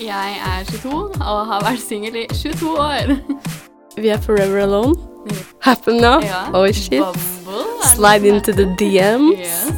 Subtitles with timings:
[0.00, 3.10] Jeg er 22 og har vært singel i 22 år.
[4.00, 4.94] Vi er forever alone.
[5.60, 6.20] Happen now.
[6.24, 6.46] Ja.
[6.56, 7.02] Oh shit.
[7.04, 9.38] Bumble, Slide into the DMs.
[9.38, 9.68] Yes.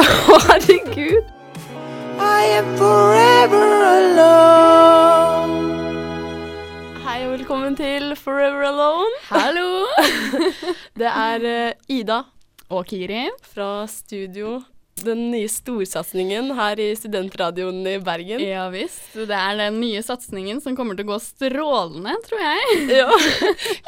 [0.48, 1.24] Herregud.
[2.18, 3.66] I am forever
[3.98, 5.58] alone.
[7.04, 9.12] Hei og velkommen til Forever Alone.
[9.28, 9.84] Hallo!
[10.98, 12.22] Det er eh, Ida
[12.70, 13.28] Og Kiri.
[13.52, 14.60] fra studio.
[15.06, 18.42] Den nye storsatsingen her i studentradioen i Bergen.
[18.42, 19.12] Ja visst.
[19.14, 22.78] Det er den nye satsingen som kommer til å gå strålende, tror jeg.
[22.98, 23.08] Ja.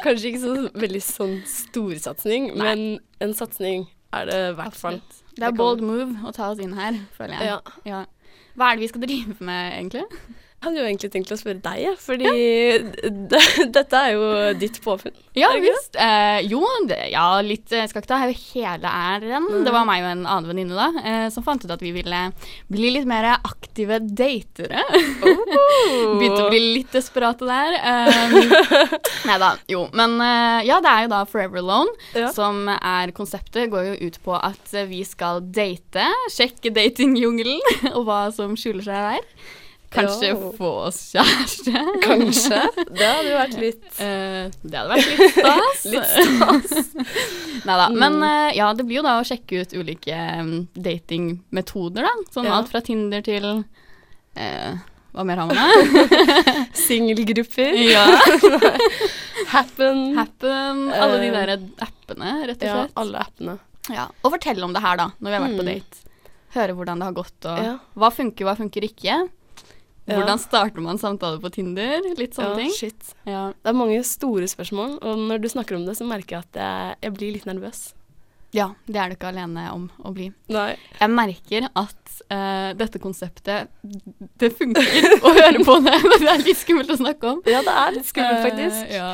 [0.03, 0.53] Kanskje ikke så
[0.83, 2.85] veldig sånn storsatsing, men
[3.23, 5.01] en satsing er det i hvert fall.
[5.35, 7.51] Det er bold move å ta oss inn her, føler jeg.
[7.53, 7.59] Ja.
[7.87, 8.01] Ja.
[8.59, 10.05] Hva er det vi skal drive med, egentlig?
[10.61, 12.81] Jeg hadde jo egentlig tenkt å spørre deg, fordi ja.
[13.77, 14.25] dette er jo
[14.61, 15.15] ditt påfunn.
[15.33, 15.95] Ja visst.
[15.97, 19.47] Eh, jo, det, ja, litt Jeg skal ikke ta hele æren.
[19.65, 22.19] Det var meg og en annen venninne da, eh, som fant ut at vi ville
[22.69, 24.83] bli litt mer aktive datere.
[26.19, 27.79] Begynte å bli litt desperate der.
[27.91, 28.35] Um,
[29.27, 29.81] Nei da, jo.
[29.97, 32.29] Men eh, ja, det er jo da Forever Alone, Ja.
[32.35, 33.71] som er konseptet.
[33.73, 38.85] Går jo ut på at eh, vi skal date, sjekke datingjungelen og hva som skjuler
[38.85, 39.57] seg der.
[39.91, 40.51] Kanskje jo.
[40.55, 41.81] få oss kjæreste.
[42.05, 42.59] Kanskje.
[42.97, 45.81] Det hadde jo vært litt uh, det hadde vært litt stas.
[45.93, 46.93] Litt stas.
[47.67, 47.89] Nei da.
[47.91, 48.23] Men Mm.
[48.29, 52.13] eh, ja, det blir jo da å sjekke ut ulike um, datingmetoder, da.
[52.33, 52.55] Sånn Ja.
[52.61, 54.71] alt fra Tinder til uh,
[55.11, 56.65] Hva mer har man da?
[56.73, 57.75] Singelgrupper.
[57.91, 58.05] ja.
[59.51, 60.17] Happen.
[60.17, 60.85] Happen.
[60.93, 62.63] Alle de Eh, der appene, rett og slett.
[62.71, 63.57] Ja, alle appene.
[63.91, 64.07] Ja.
[64.23, 65.71] Og fortell om det her, da, når vi har vært på Mm.
[65.73, 66.07] date.
[66.55, 67.77] Høre hvordan det har gått, og Ja.
[67.97, 69.29] hva funker, hva funker ikke.
[70.09, 72.01] Hvordan starter man samtale på Tinder?
[72.17, 72.71] Litt sånne Ja, ting.
[72.75, 73.13] shit.
[73.27, 73.53] Ja.
[73.53, 76.57] Det er mange store spørsmål, og når du snakker om det, så merker jeg at
[76.59, 77.93] jeg, jeg blir litt nervøs.
[78.53, 80.31] ja, det er du ikke alene om å bli.
[80.51, 80.75] Nei.
[80.99, 83.69] Jeg merker at uh, dette konseptet
[84.37, 84.83] Det funker
[85.23, 87.39] å høre på det, det er litt skummelt å snakke om.
[87.47, 88.75] Ja, det er litt skummelt, faktisk.
[88.81, 88.91] faktisk.
[88.97, 89.13] ja.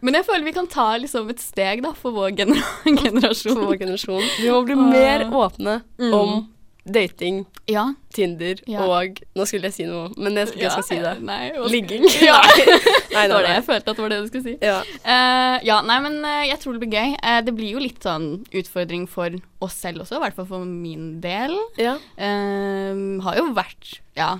[0.00, 3.58] Men jeg føler vi kan ta liksom et steg da, for vår gener For generasjon.
[3.66, 4.22] vår generasjon.
[4.38, 6.14] Vi må bli mer åpne Mm.
[6.14, 6.48] om
[6.92, 7.84] dating, Ja.
[8.14, 8.80] Tinder Ja.
[8.82, 11.14] og Nå skulle jeg si noe, men jeg, jeg skal si det.
[11.30, 12.04] Nei, Ligging.
[12.28, 12.40] Ja.
[13.14, 14.56] Nei, Det var det jeg følte at det var det du skulle si.
[14.62, 14.80] Ja.
[15.04, 17.14] uh, ja, nei, men uh, jeg tror det blir gøy.
[17.22, 19.30] Uh, det blir jo litt sånn utfordring for
[19.64, 21.56] oss selv også, i hvert fall for min del.
[21.78, 21.96] ja.
[22.16, 22.94] Eh,
[23.24, 24.36] har jo vært Ja.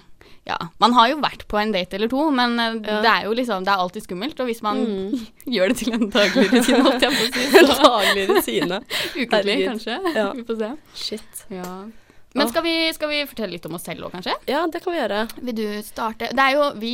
[0.48, 2.70] Ja, Man har jo vært på en date eller to, men Ja.
[3.04, 4.38] det er jo liksom, det er alltid skummelt.
[4.40, 5.26] Og hvis man Mm.
[5.44, 7.42] gjør det til en daglig rutine, holdt jeg på å si,
[7.82, 8.78] Daglig rutine.
[9.12, 9.98] ukentlig kanskje.
[10.16, 10.32] Ja.
[10.32, 10.70] Vi får se.
[10.94, 11.44] Shit.
[11.50, 11.84] Ja.
[12.36, 14.34] Men skal vi, skal vi fortelle litt om oss selv òg, kanskje?
[14.50, 15.22] Ja, det kan vi gjøre.
[15.40, 16.28] Vil du starte?
[16.36, 16.92] Det er jo, Vi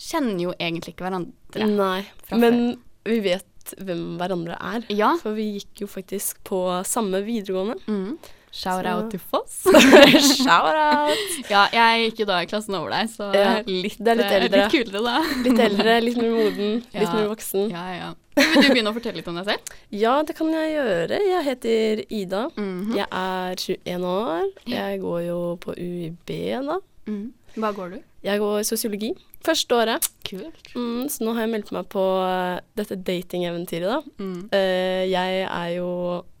[0.00, 1.66] kjenner jo egentlig ikke hverandre.
[1.68, 2.60] Nei, men men
[3.04, 4.86] vi vet hvem hverandre er.
[4.92, 5.14] Ja.
[5.20, 7.76] For vi gikk jo faktisk på samme videregående.
[7.86, 8.16] Mm.
[8.52, 9.60] Shout Så- out til Foss.
[10.42, 11.18] Shout out!
[11.50, 14.26] ja, jeg gikk jo da i klassen over deg, så Ja, litt, det er litt
[14.26, 14.64] eh, eldre.
[14.64, 15.20] litt kulere, da.
[15.44, 17.70] Litt eldre, litt mer moden, litt mer voksen.
[17.70, 18.10] Ja, ja.
[18.40, 19.74] Vil du begynne å fortelle litt om deg selv?
[20.02, 21.18] Ja, det kan jeg gjøre.
[21.30, 22.42] Jeg heter Ida.
[22.56, 22.94] Mhm.
[22.98, 24.46] Jeg er 21 år.
[24.74, 26.34] Jeg går jo på UiB
[26.70, 26.78] da.
[27.10, 27.28] Mhm.
[27.58, 27.98] Hva går du?
[28.22, 29.08] Jeg går sosiologi.
[29.42, 30.04] Første året.
[30.28, 30.68] Kult.
[30.76, 33.98] Mm, så nå har jeg meldt meg på eh, dette datingeventyret, da.
[34.22, 34.42] Mm.
[34.52, 35.88] Uh, jeg er jo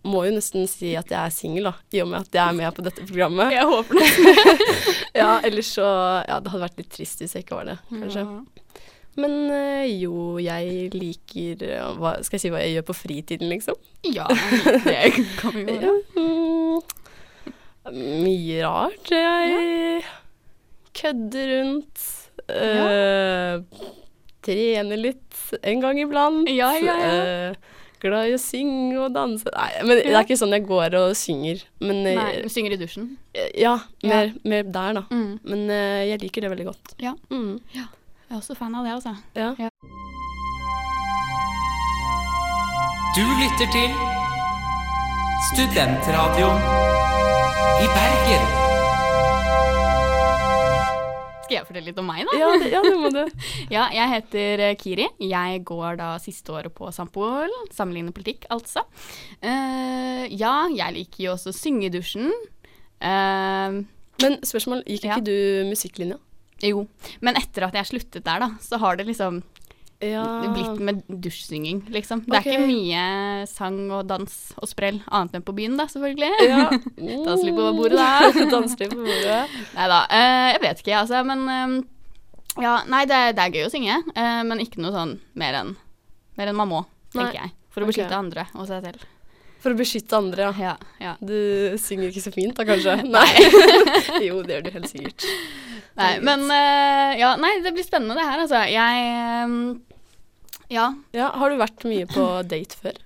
[0.06, 2.54] Må jo nesten si at jeg er singel, da, i og med at jeg er
[2.60, 3.50] med på dette programmet.
[3.56, 4.06] Jeg håper det.
[5.20, 5.88] Ja, ellers så
[6.28, 8.22] Ja, det hadde vært litt trist hvis jeg ikke var det, kanskje.
[8.22, 8.78] Ja.
[9.20, 11.66] Men eh, jo, jeg liker
[11.98, 13.76] hva, Skal jeg si hva jeg gjør på fritiden, liksom?
[14.06, 14.28] Ja,
[14.86, 15.10] det
[15.40, 15.90] kan vi Ja.
[15.90, 16.00] gjøre.
[16.16, 16.80] Mm,
[18.22, 19.10] mye rart.
[19.10, 20.04] Jeg
[20.96, 22.06] kødder rundt.
[22.50, 23.60] eh,
[24.42, 26.48] trener litt en gang iblant.
[26.48, 27.50] Ja, ja, ja.
[27.50, 27.54] Uh,
[28.00, 29.44] glad i å synge og danse.
[29.52, 31.60] Nei, men det er ikke sånn jeg går og synger.
[31.84, 33.10] Men eh, Nei, du synger i dusjen.
[33.60, 35.02] ja, mer, mer der, da.
[35.12, 35.34] Mm.
[35.44, 36.94] Men uh, jeg liker det veldig godt.
[37.04, 37.12] Ja.
[37.30, 37.84] Mm, Jeg
[38.30, 39.14] er også fan av det, altså.
[39.36, 39.52] ja.
[43.16, 43.90] Du lytter til
[45.50, 46.60] Studentradioen
[47.82, 48.69] i Bergen.
[51.50, 52.36] Skal jeg fortelle litt om meg, da?
[52.38, 53.46] Ja, det, ja, det må du.
[53.74, 55.08] Ja, jeg heter eh, Kiri.
[55.18, 57.50] Jeg går da siste året på Sampol.
[57.74, 58.84] Sammenlignende politikk, altså.
[59.42, 62.30] Uh, ja, jeg liker jo også å synge i dusjen.
[63.02, 63.80] Uh,
[64.22, 65.16] Men spørsmål, gikk Ja.
[65.18, 66.20] ikke du musikklinja?
[66.62, 66.84] jo.
[67.24, 69.42] Men etter at jeg sluttet der, da, så har det liksom
[70.00, 70.24] Ja.
[70.54, 72.22] blitt med dusjsynging, liksom.
[72.24, 72.46] Det er.
[72.46, 76.30] Ikke mye sang og dans og sprell annet enn på byen, da, selvfølgelig.
[76.48, 76.62] Ja.
[77.26, 78.46] Dans litt på bordet, da.
[78.48, 79.42] Dans litt på bordet.
[79.76, 80.00] Nei da.
[80.08, 81.20] Uh, jeg vet ikke, altså.
[81.28, 81.76] Men eh,
[82.64, 84.00] ja, nei, det, det er gøy å synge.
[84.16, 85.76] uh, men ikke noe sånn mer enn
[86.40, 87.42] mer enn man må, tenker Nei.
[87.44, 87.56] jeg.
[87.70, 87.92] For å Ok.
[87.92, 89.02] beskytte andre og seg selv.
[89.60, 90.52] For å beskytte andre, ja.
[90.56, 91.10] Ja, ja.
[91.20, 92.94] Du synger ikke så fint da, kanskje?
[93.16, 93.28] Nei.
[94.30, 95.26] jo, det gjør du helt sikkert.
[96.00, 98.64] Nei, men uh, Ja, nei, det blir spennende det her, altså.
[98.70, 99.56] Jeg um,
[100.72, 100.90] Ja.
[101.16, 103.00] Ja, har du vært mye på date før?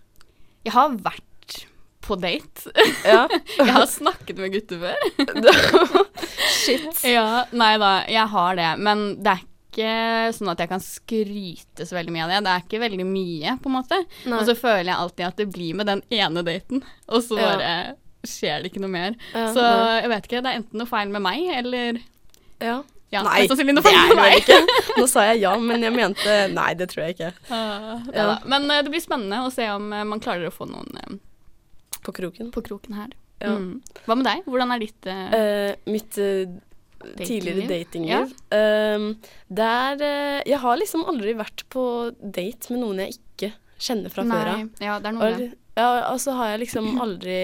[0.65, 1.59] Jeg har vært
[2.05, 2.71] på date.
[3.05, 3.25] Ja.
[3.59, 5.75] Jeg har snakket med gutter før.
[6.61, 7.03] Shit.
[7.09, 8.71] Ja, nei da, jeg har det.
[8.85, 9.43] Men det er
[9.75, 9.91] ikke
[10.37, 12.41] sånn at jeg kan skryte så veldig mye av det.
[12.47, 13.99] Det er ikke veldig mye, på en måte.
[14.29, 14.39] Nei.
[14.39, 17.51] Og så føler jeg alltid at det blir med den ene daten, og så Ja.
[17.51, 17.73] bare
[18.25, 19.17] skjer det ikke noe mer.
[19.35, 19.97] Ja, så nei.
[20.05, 21.99] jeg vet ikke, det er enten noe feil med meg, eller
[22.63, 22.83] Ja.
[23.11, 24.59] ja, Nei, det er det vel ikke.
[24.99, 27.33] Nå sa jeg ja, men jeg mente nei, det tror jeg ikke.
[27.51, 28.29] Uh, Ja.
[28.51, 31.17] Men uh, det blir spennende å se om uh, man klarer å få noen eh,
[32.05, 32.51] På kroken.
[32.55, 33.11] på kroken her.
[33.43, 33.57] Ja.
[33.59, 33.81] Mm.
[34.07, 34.45] Hva med deg?
[34.49, 35.09] Hvordan er ditt
[35.91, 36.47] mitt eh,
[37.19, 38.31] tidligere Datingliv?
[38.49, 39.33] datingliv.
[39.61, 40.05] Der
[40.47, 41.85] Jeg har liksom aldri vært på
[42.23, 43.51] date med noen jeg ikke
[43.85, 44.63] kjenner fra før av.
[44.63, 47.39] Nei, ja, det er noen Og, ja, og så har jeg liksom aldri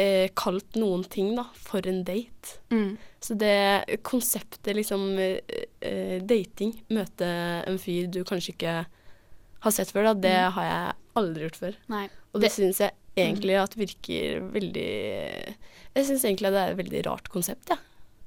[0.00, 2.58] eh, kalt noen ting da, for en date.
[2.74, 2.96] Mm.
[3.24, 7.28] Så det konseptet liksom eh, dating, møte
[7.68, 8.74] en fyr du kanskje ikke
[9.64, 11.78] har sett før, da, det har jeg aldri gjort før.
[11.88, 12.04] Nei.
[12.34, 14.86] Og det, Det- syns jeg egentlig at virker veldig
[15.94, 17.76] Jeg syns egentlig at det er et veldig rart konsept, ja.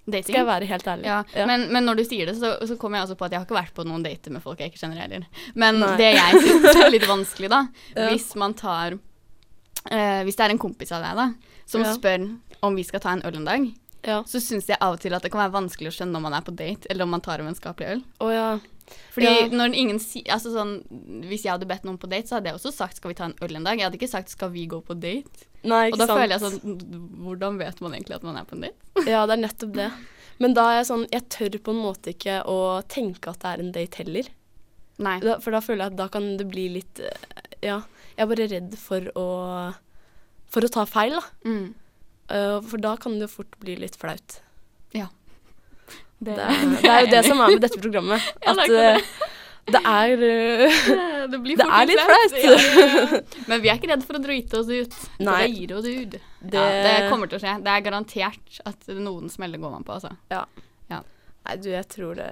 [0.07, 0.23] Dating?
[0.31, 1.03] Skal jeg være helt ærlig.
[1.03, 3.41] Ja, Men, men når du sier det, så, så kommer jeg også på at jeg
[3.41, 5.25] har ikke vært på noen dater med folk jeg ikke kjenner heller.
[5.59, 5.89] Men Nei.
[5.99, 7.59] det jeg syns er litt vanskelig, da,
[7.97, 8.05] Ja.
[8.13, 8.95] hvis man tar
[9.91, 11.33] eh, Hvis det er en kompis av deg da,
[11.65, 11.93] som Ja.
[11.95, 13.67] spør om vi skal ta en øl en dag,
[14.05, 14.23] ja.
[14.23, 16.33] så syns jeg av og til at det kan være vanskelig å skjønne om man
[16.33, 18.03] er på date, eller om man tar en vennskapelig øl.
[18.19, 18.59] Oh, ja.
[19.11, 19.47] Fordi Ja.
[19.51, 20.81] når ingen si, altså sånn,
[21.27, 23.25] Hvis jeg hadde bedt noen på date, så hadde jeg også sagt 'skal vi ta
[23.25, 23.77] en øl en dag'?
[23.77, 25.43] Jeg hadde ikke sagt 'skal vi gå på date'?
[25.63, 26.19] Nei, Og da sant.
[26.19, 28.75] føler jeg sånn Hvordan vet man egentlig at man er på en date?
[29.07, 29.91] Ja, det er nettopp det.
[30.39, 33.45] Men da er jeg sånn Jeg tør på en måte ikke å tenke at det
[33.45, 34.23] er en date heller.
[34.99, 35.19] Nei.
[35.19, 37.11] Da, for da føler jeg at da kan det bli litt eh,
[37.61, 37.81] Ja.
[38.17, 39.27] Jeg er bare redd for å
[40.49, 41.21] For å ta feil, da.
[41.45, 41.73] Mm.
[42.31, 44.39] Uh, for da kan det jo fort bli litt flaut.
[44.95, 45.07] Ja.
[46.19, 48.23] Det, er- det er jo det som er med dette programmet.
[48.45, 49.09] Ja, At det eh,
[49.67, 52.35] det er uh, Det, blir Det er litt flaut.
[52.39, 53.19] Ja, ja, ja.
[53.51, 54.95] Men vi er ikke redd for å drite oss ut.
[55.19, 55.41] Nei.
[55.43, 56.15] det gir oss ut.
[56.39, 57.57] Det- Ja, det kommer til å skje.
[57.67, 60.15] Det er garantert at noen smeller går man på, altså.
[61.47, 62.25] Nei, du, jeg tror det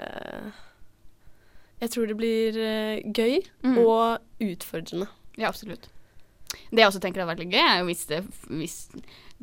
[1.80, 2.58] Jeg tror det blir
[3.16, 3.78] gøy Mm.
[3.84, 5.08] og utfordrende.
[5.38, 5.90] Ja, absolutt.
[6.72, 8.76] Det jeg også tenker hadde vært litt gøy, er jo hvis det, hvis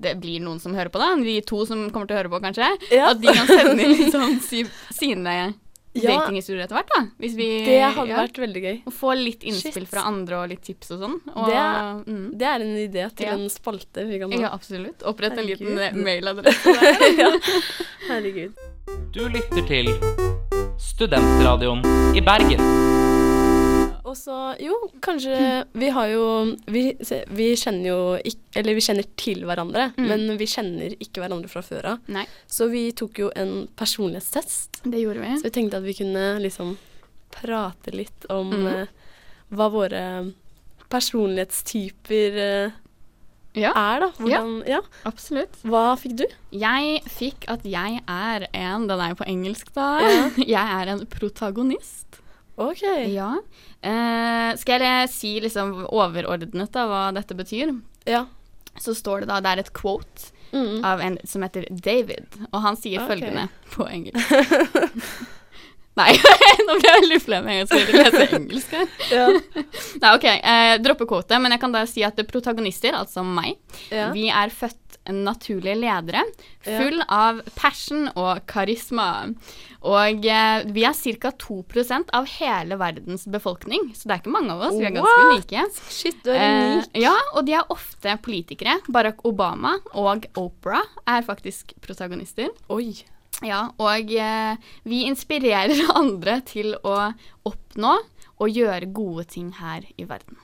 [0.02, 1.10] det blir noen som hører på, da.
[1.20, 2.70] De to som kommer til å høre på, kanskje.
[2.94, 3.10] Ja.
[3.10, 4.62] At de kan sende inn liksom si,
[4.96, 5.34] sine
[5.92, 6.14] Ja.
[6.14, 7.02] datinghistorier etter hvert, da.
[7.20, 8.78] Hvis vi Det hadde ja, vært veldig gøy.
[8.88, 9.90] Å få litt innspill Shit.
[9.92, 11.18] fra andre og litt tips og sånn.
[11.34, 12.24] Og, Det er- mm.
[12.38, 13.34] Det er en idé til Ja.
[13.36, 14.38] en spalte vi kan ha.
[14.46, 15.02] Ja, absolutt.
[15.04, 17.18] Opprett en liten eh, mailadresse der.
[17.20, 17.30] ja.
[18.08, 18.56] Herregud.
[19.12, 19.92] Du lytter til
[20.80, 21.84] Studentradioen
[22.16, 23.11] i Bergen.
[24.04, 25.36] Og så, jo, kanskje
[25.78, 26.24] Vi har jo
[26.66, 26.82] Vi,
[27.30, 30.08] vi kjenner jo ikke Eller vi kjenner til hverandre, Mm.
[30.08, 31.98] men vi kjenner ikke hverandre fra før av.
[32.50, 34.82] Så vi tok jo en personlighetstest.
[34.84, 35.36] det gjorde vi.
[35.38, 36.76] Så vi tenkte at vi kunne liksom
[37.32, 38.66] prate litt om mm.
[38.66, 38.86] uh,
[39.56, 40.02] hva våre
[40.92, 42.78] personlighetstyper uh,
[43.52, 44.08] Ja, er, da.
[44.16, 44.80] Hvordan, ja.
[45.04, 45.58] absolutt.
[45.68, 46.24] Hva fikk du?
[46.56, 49.88] Jeg fikk at jeg er en Den er jo på engelsk, da.
[50.00, 50.22] Ja.
[50.56, 52.21] Jeg er en protagonist.
[52.60, 52.82] OK.
[53.12, 53.30] Ja.
[53.80, 57.74] Eh, skal jeg si liksom overordnet da hva dette betyr?
[58.08, 58.26] Ja.
[58.80, 60.84] Så står det da Det er et quote Mm.
[60.84, 63.14] av en som heter David, og han sier okay.
[63.14, 64.34] følgende på engelsk.
[65.96, 66.08] Nei,
[66.66, 68.92] nå ble jeg veldig flau med en gang jeg skulle lese engelsk her.
[69.12, 69.24] Ja.
[70.02, 73.58] Nei, ok, eh, droppe quote, men jeg kan da si at protagonister, altså meg,
[73.92, 74.10] ja.
[74.14, 76.22] vi er født naturlige ledere,
[76.64, 76.78] Ja.
[76.78, 79.34] full av passion og karisma.
[79.82, 81.32] Og eh, vi er ca.
[81.32, 85.24] 2% av hele verdens befolkning, så det er ikke mange av oss, vi er ganske
[85.24, 85.32] What?
[85.50, 85.64] unike.
[85.90, 88.78] Shit, du er Eh, ja, og de er ofte politikere.
[88.88, 92.48] Barack Obama og Oprah er faktisk protagonister.
[92.70, 92.92] Oi.
[93.42, 97.12] Ja, og eh, vi inspirerer andre til å
[97.48, 97.96] oppnå
[98.42, 100.36] og gjøre gode ting her i verden.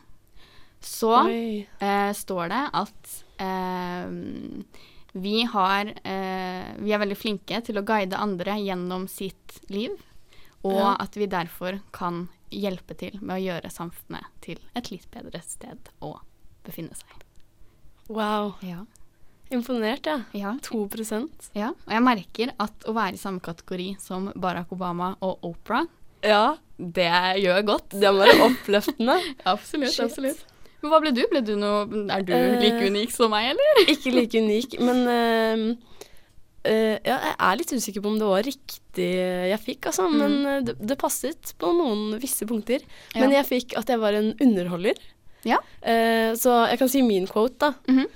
[0.83, 3.25] Så eh, står det at eh,
[5.13, 9.95] vi har eh, Vi er veldig flinke til å guide andre gjennom sitt liv,
[10.65, 10.97] og Ja.
[11.01, 15.79] at vi derfor kan hjelpe til med å gjøre samfunnet til et litt bedre sted
[16.03, 16.15] å
[16.65, 17.25] befinne seg.
[18.09, 18.55] Wow.
[18.63, 18.85] Ja.
[19.51, 20.23] Imponert, ja.
[20.37, 20.53] ja.
[20.63, 21.71] 2% ja.
[21.87, 25.87] Og jeg merker at å være i samme kategori som Barack Obama og Oprah,
[26.23, 27.09] Ja, det
[27.45, 27.91] gjør godt.
[27.95, 29.15] det må være oppløftende.
[29.47, 30.01] Absolutt.
[30.01, 30.41] Absolutt.
[30.83, 31.25] Men hva ble du?
[31.31, 33.81] Ble du noe, er du Eh, like unik som meg, eller?
[33.95, 35.65] Ikke like unik, men uh,
[36.69, 39.11] uh, ja, jeg er litt usikker på om det var riktig
[39.51, 40.09] jeg fikk, altså.
[40.13, 42.85] Men eh, det, det passet på noen visse punkter.
[43.19, 44.99] Men jeg fikk at jeg var en underholder.
[45.47, 45.59] Ja.
[45.83, 47.73] Uh, så jeg kan si min quote, da.
[47.89, 48.09] Mm -hmm.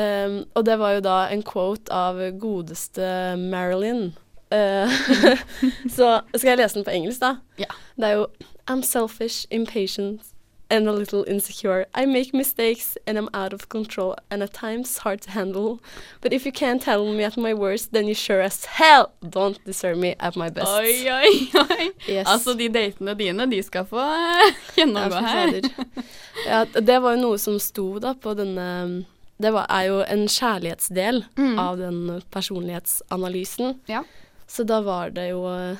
[0.00, 4.14] um, og det var jo da en quote av godeste Marilyn.
[5.96, 7.36] Så skal jeg lese den på engelsk, da?
[7.58, 7.72] Ja.
[7.96, 8.26] Det er jo
[8.70, 10.22] I'm selfish, impatient
[10.70, 11.86] and a little insecure.
[11.94, 15.78] I make mistakes and I'm out of control and at times hard to handle.
[16.20, 19.58] But if you can't handle me at my worst, then you sure as hell don't
[19.64, 20.68] deserve me at my best.
[20.68, 21.90] Oi, oi, oi.
[22.08, 22.26] Yes.
[22.26, 24.02] Altså, de datene dine, de skal få
[24.76, 25.60] gjennomgå her.
[26.46, 29.04] Ja, det var jo noe som sto da på denne
[29.40, 31.58] Det var, er jo en kjærlighetsdel Mm.
[31.58, 33.78] av den personlighetsanalysen.
[33.86, 34.04] Ja.
[34.46, 35.76] Så da var det jo eh,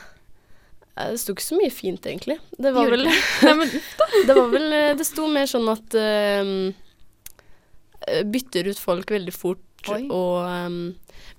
[0.97, 2.39] Det sto ikke så mye fint, egentlig.
[2.57, 3.05] Det var vel
[4.29, 6.53] Det var vel eh, Det sto mer sånn at eh,
[8.09, 10.07] eh, Bytter ut folk veldig fort, Oi.
[10.09, 10.79] og um,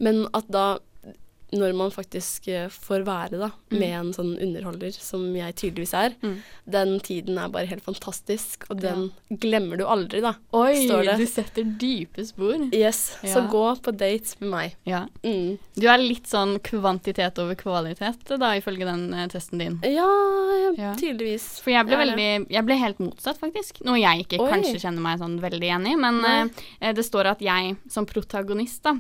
[0.04, 0.68] Men at da
[1.54, 3.80] når man faktisk eh, får være da, Mm.
[3.80, 6.38] med en sånn underholder, som jeg tydeligvis er, Mm.
[6.70, 10.34] den tiden er bare helt fantastisk, og den glemmer du aldri, da.
[10.54, 12.70] Oi, du setter dype spor.
[12.74, 14.76] Yes, Så gå på dates med meg.
[14.86, 15.06] Ja.
[15.24, 15.58] Mm.
[15.76, 19.80] Du er litt sånn kvantitet over kvalitet, da, ifølge den eh, testen din.
[19.84, 20.94] Ja, ja, Ja.
[20.96, 21.60] tydeligvis.
[21.62, 22.06] For jeg ble, Ja, ja.
[22.16, 23.84] veldig, jeg ble helt motsatt, faktisk.
[23.86, 24.50] Noe jeg ikke Oi.
[24.52, 25.96] kanskje kjenner meg sånn veldig enig i.
[25.96, 26.52] Men
[26.82, 28.96] eh, det står at jeg som protagonist, da,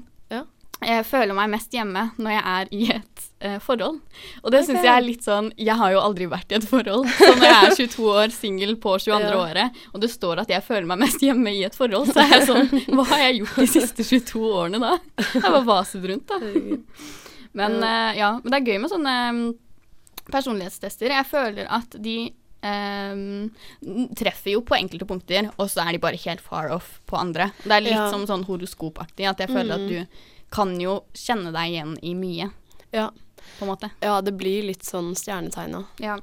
[0.81, 0.99] Ja.
[0.99, 3.99] eh, føler meg mest hjemme når jeg er i et uh, forhold.
[4.43, 4.67] Og det okay.
[4.69, 7.07] syns jeg er litt sånn Jeg har jo aldri vært i et forhold.
[7.17, 9.21] Så når jeg er 22 år, singel på 22.
[9.25, 9.37] Ja.
[9.41, 12.35] året, og det står at jeg føler meg mest hjemme i et forhold, så er
[12.37, 14.95] jeg sånn Hva har jeg gjort de siste 22 årene da?
[15.33, 16.37] Jeg bare vaset rundt, da.
[17.57, 19.39] Men uh, ja, men det er gøy med sånne um,
[20.31, 21.13] personlighetstester.
[21.15, 22.19] Jeg føler at de
[22.67, 23.51] Um,
[24.17, 27.51] treffer jo på enkelte punkter, og så er de bare helt far off på andre.
[27.61, 28.07] Det er litt Ja.
[28.11, 29.87] som sånn horoskopaktig, at jeg føler at Mm.
[29.87, 30.07] du
[30.51, 32.51] kan jo kjenne deg igjen i mye,
[32.93, 33.09] Ja.
[33.59, 33.91] på en måte.
[34.01, 35.85] ja, det blir litt sånn stjernetegn òg.
[35.99, 36.17] Ja.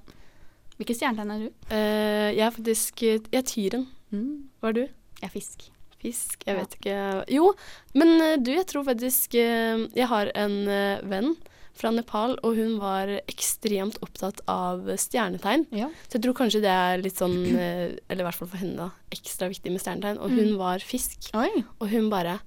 [0.78, 1.50] Hvilke stjernetegn er du?
[1.70, 3.86] Uh, jeg er faktisk Jeg er tyren.
[4.12, 4.48] Mm.
[4.60, 4.80] Hva er du?
[5.20, 5.70] Jeg er fisk.
[6.00, 6.42] Fisk?
[6.46, 6.60] Jeg Ja.
[6.60, 7.24] vet ikke.
[7.32, 7.54] Jo,
[7.94, 10.66] men eh, du, jeg tror faktisk eh, Jeg har en
[11.08, 11.36] venn
[11.74, 15.64] fra Nepal, og hun var ekstremt opptatt av stjernetegn.
[15.74, 15.88] Ja.
[16.06, 18.90] Så jeg tror kanskje det er litt sånn, eller i hvert fall for henne, da,
[19.10, 20.20] ekstra viktig med stjernetegn.
[20.22, 20.58] Og hun Mm.
[20.58, 21.64] var fisk, Oi.
[21.80, 22.38] og hun bare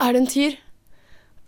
[0.00, 0.56] Er det en tyr?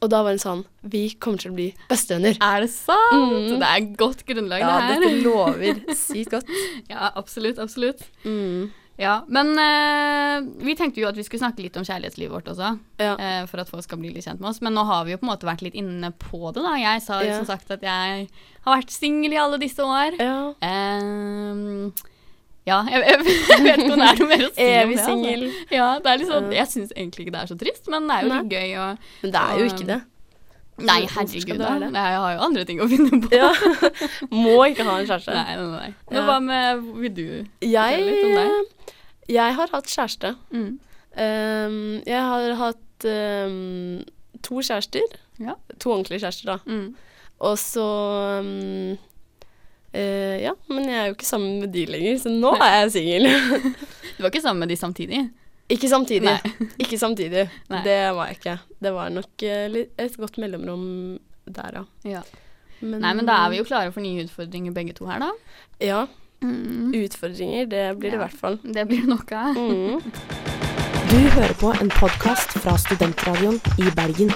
[0.00, 2.36] Og da var hun sånn Vi kommer til å bli bestevenner.
[2.40, 3.14] Er det sant?
[3.14, 3.58] Mm.
[3.58, 4.92] Det er godt grunnlag, Ja, det her.
[4.92, 6.52] Ja, dette lover sykt godt.
[6.88, 8.04] Ja, absolutt, absolutt.
[8.24, 8.68] Mm.
[8.98, 12.72] Ja, men eh, vi tenkte jo at vi skulle snakke litt om kjærlighetslivet vårt også.
[12.98, 13.12] Ja.
[13.14, 14.58] eh, for at folk skal bli litt kjent med oss.
[14.62, 16.72] Men nå har vi jo på en måte vært litt inne på det, da.
[16.82, 17.36] Jeg sa jo Ja.
[17.38, 18.26] som sagt at jeg
[18.64, 20.18] har vært singel i alle disse år.
[20.18, 20.52] ja.
[20.66, 21.92] Ehm,
[22.68, 25.00] ja, jeg, jeg, jeg vet ikke om det er noe mer å si om det.
[25.06, 25.42] singel.
[25.48, 25.74] Altså.
[25.78, 28.26] Ja, det er sånn, jeg syns egentlig ikke det er så trist, men det er
[28.28, 28.86] jo litt gøy å
[29.24, 29.98] Men det er jo ikke det.
[30.78, 31.70] Nei, herregud, da.
[31.82, 31.86] det?
[31.90, 33.30] Nei, Jeg har jo andre ting å finne på.
[33.34, 33.48] Ja.
[34.44, 35.34] Må ikke ha en kjæreste.
[35.34, 35.88] Nei, nei, nei.
[36.12, 36.26] Men Ja.
[36.28, 37.24] hva med Vil du
[37.66, 38.92] Jeg, litt om deg?
[39.34, 40.36] jeg har hatt kjæreste.
[40.54, 40.68] mm.
[41.18, 44.04] Um, jeg har hatt um,
[44.46, 45.16] to kjærester.
[45.42, 45.56] Ja.
[45.82, 46.58] To ordentlige kjærester, da.
[46.70, 46.94] Mm.
[47.48, 47.86] Og så
[48.38, 48.94] um,
[49.98, 52.92] eh, Ja, men jeg er jo ikke sammen med de lenger, så nå er jeg
[52.96, 53.28] singel.
[54.18, 55.20] Du var ikke sammen med de samtidig?
[55.70, 56.24] ikke samtidig.
[56.32, 56.52] Nei.
[56.82, 57.42] Ikke samtidig.
[57.68, 57.80] Nei.
[57.84, 58.54] Det var jeg ikke.
[58.82, 60.86] Det var nok eh, et godt mellomrom
[61.44, 61.82] der, ja.
[62.08, 62.22] Ja.
[62.80, 65.28] Men, Nei, men da er vi jo klare for nye utfordringer begge to her, da.
[65.84, 66.00] Ja.
[66.40, 66.94] Mm.
[66.96, 68.24] Utfordringer, det blir det i Ja.
[68.24, 68.56] hvert fall.
[68.64, 69.58] Det blir noe av.
[69.58, 70.00] Mm.
[71.08, 74.32] Du hører på en podkast fra Studentradioen i Bergen.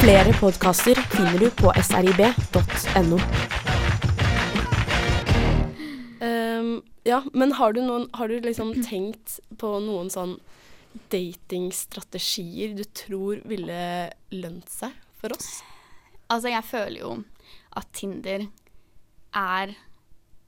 [0.00, 3.18] Flere podkaster finner du på srib.no.
[6.20, 6.70] Um,
[7.04, 10.38] ja, men har du, noen, har du liksom tenkt på noen sånn
[11.12, 13.82] datingstrategier du tror ville
[14.34, 15.60] lønt seg for oss?
[16.30, 17.14] Altså, jeg føler jo
[17.76, 18.48] at Tinder
[19.36, 19.76] er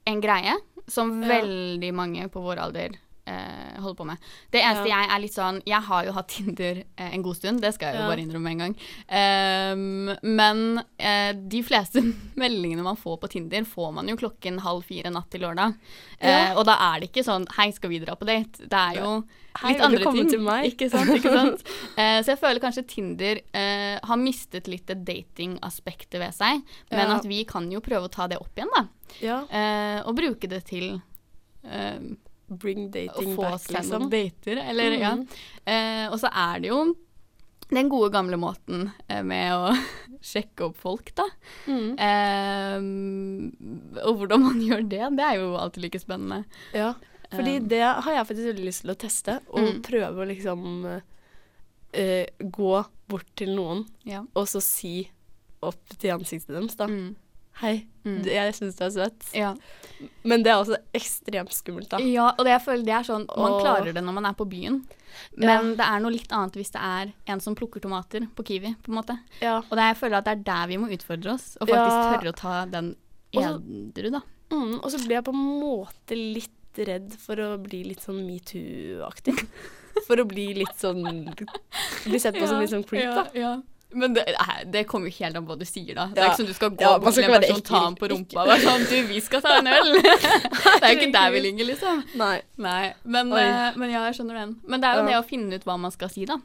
[0.09, 0.57] en greie
[0.91, 1.39] som Ja.
[1.39, 4.17] veldig mange på vår alder eh, holder på med.
[4.51, 5.01] Det eneste Ja.
[5.01, 7.93] jeg er litt sånn Jeg har jo hatt Tinder eh, en god stund, det skal
[7.93, 8.09] jeg jo Ja.
[8.09, 8.75] bare innrømme en gang.
[9.09, 12.01] Um, men eh, de fleste
[12.35, 15.75] meldingene man får på Tinder, får man jo klokken halv fire natt til lørdag.
[16.19, 16.53] Eh, Ja.
[16.57, 18.67] og da er det ikke sånn Hei, skal vi dra på date?
[18.67, 19.23] Det er jo
[19.55, 20.29] Hei, litt andre ting.
[20.29, 20.65] til meg?
[20.73, 21.63] Ikke sant, ikke sant?
[21.97, 26.63] Eh, så jeg føler kanskje Tinder eh, har mistet litt det datingaspektet ved seg.
[26.91, 27.15] Men Ja.
[27.17, 28.87] at vi kan jo prøve å ta det opp igjen, da.
[29.21, 29.41] Ja.
[29.51, 30.99] Eh, og bruke det til
[32.49, 34.01] eh, Bring å dating få back, seg liksom.
[34.01, 35.15] noen dater, eller ja.
[35.15, 35.27] Mhm.
[35.65, 36.95] Eh, og så er det jo
[37.73, 39.71] den gode gamle måten eh, med å
[40.21, 41.23] sjekke opp folk, da.
[41.65, 41.95] Mm.
[41.97, 42.77] Eh,
[44.03, 46.43] og hvordan man gjør det, det er jo alltid like spennende.
[46.75, 46.93] Ja,
[47.33, 49.79] fordi Um, det har jeg faktisk veldig lyst til å teste, og Mm.
[49.81, 50.61] prøve å liksom
[51.93, 54.21] eh, gå bort til noen, Ja.
[54.35, 55.09] og så si
[55.63, 56.85] opp til ansiktet deres, da.
[56.87, 57.15] Mm.
[57.61, 58.25] Hei, Mm.
[58.27, 59.27] jeg syns du er søt.
[59.33, 59.53] Ja.
[60.27, 61.97] Men det er også ekstremt skummelt, da.
[62.03, 63.61] ja, og det jeg føler det er sånn Man og...
[63.63, 64.81] klarer det når man er på byen,
[65.37, 68.73] men det er noe litt annet hvis det er en som plukker tomater på Kiwi,
[68.83, 69.15] på en måte.
[69.39, 69.59] Ja.
[69.69, 72.11] Og det, jeg føler at det er der vi må utfordre oss, og faktisk Ja.
[72.17, 72.95] tørre å ta den
[73.31, 74.21] edru, da.
[74.51, 76.51] Mm, og så blir jeg på en måte litt
[76.83, 79.37] redd for å bli litt sånn metoo-aktig.
[80.07, 81.03] For å bli litt sånn
[82.03, 83.61] Bli sett på som litt sånn creep, da.
[83.93, 84.23] Men det,
[84.73, 86.05] det kommer jo helt an på hva du sier, da.
[86.07, 86.29] Det er Ja.
[86.31, 88.59] ikke som du skal gå Ja, bort til en person, ta ham på rumpa og
[88.63, 89.93] sånn Du, vi skal ta en øl!
[90.01, 92.03] det er jo ikke der vi ligger, liksom.
[92.19, 92.41] Nei.
[92.57, 92.93] Nei.
[93.05, 94.55] Men, eh, men ja, jeg skjønner den.
[94.67, 95.07] Men det er jo Ja.
[95.11, 96.39] det å finne ut hva man skal si, da.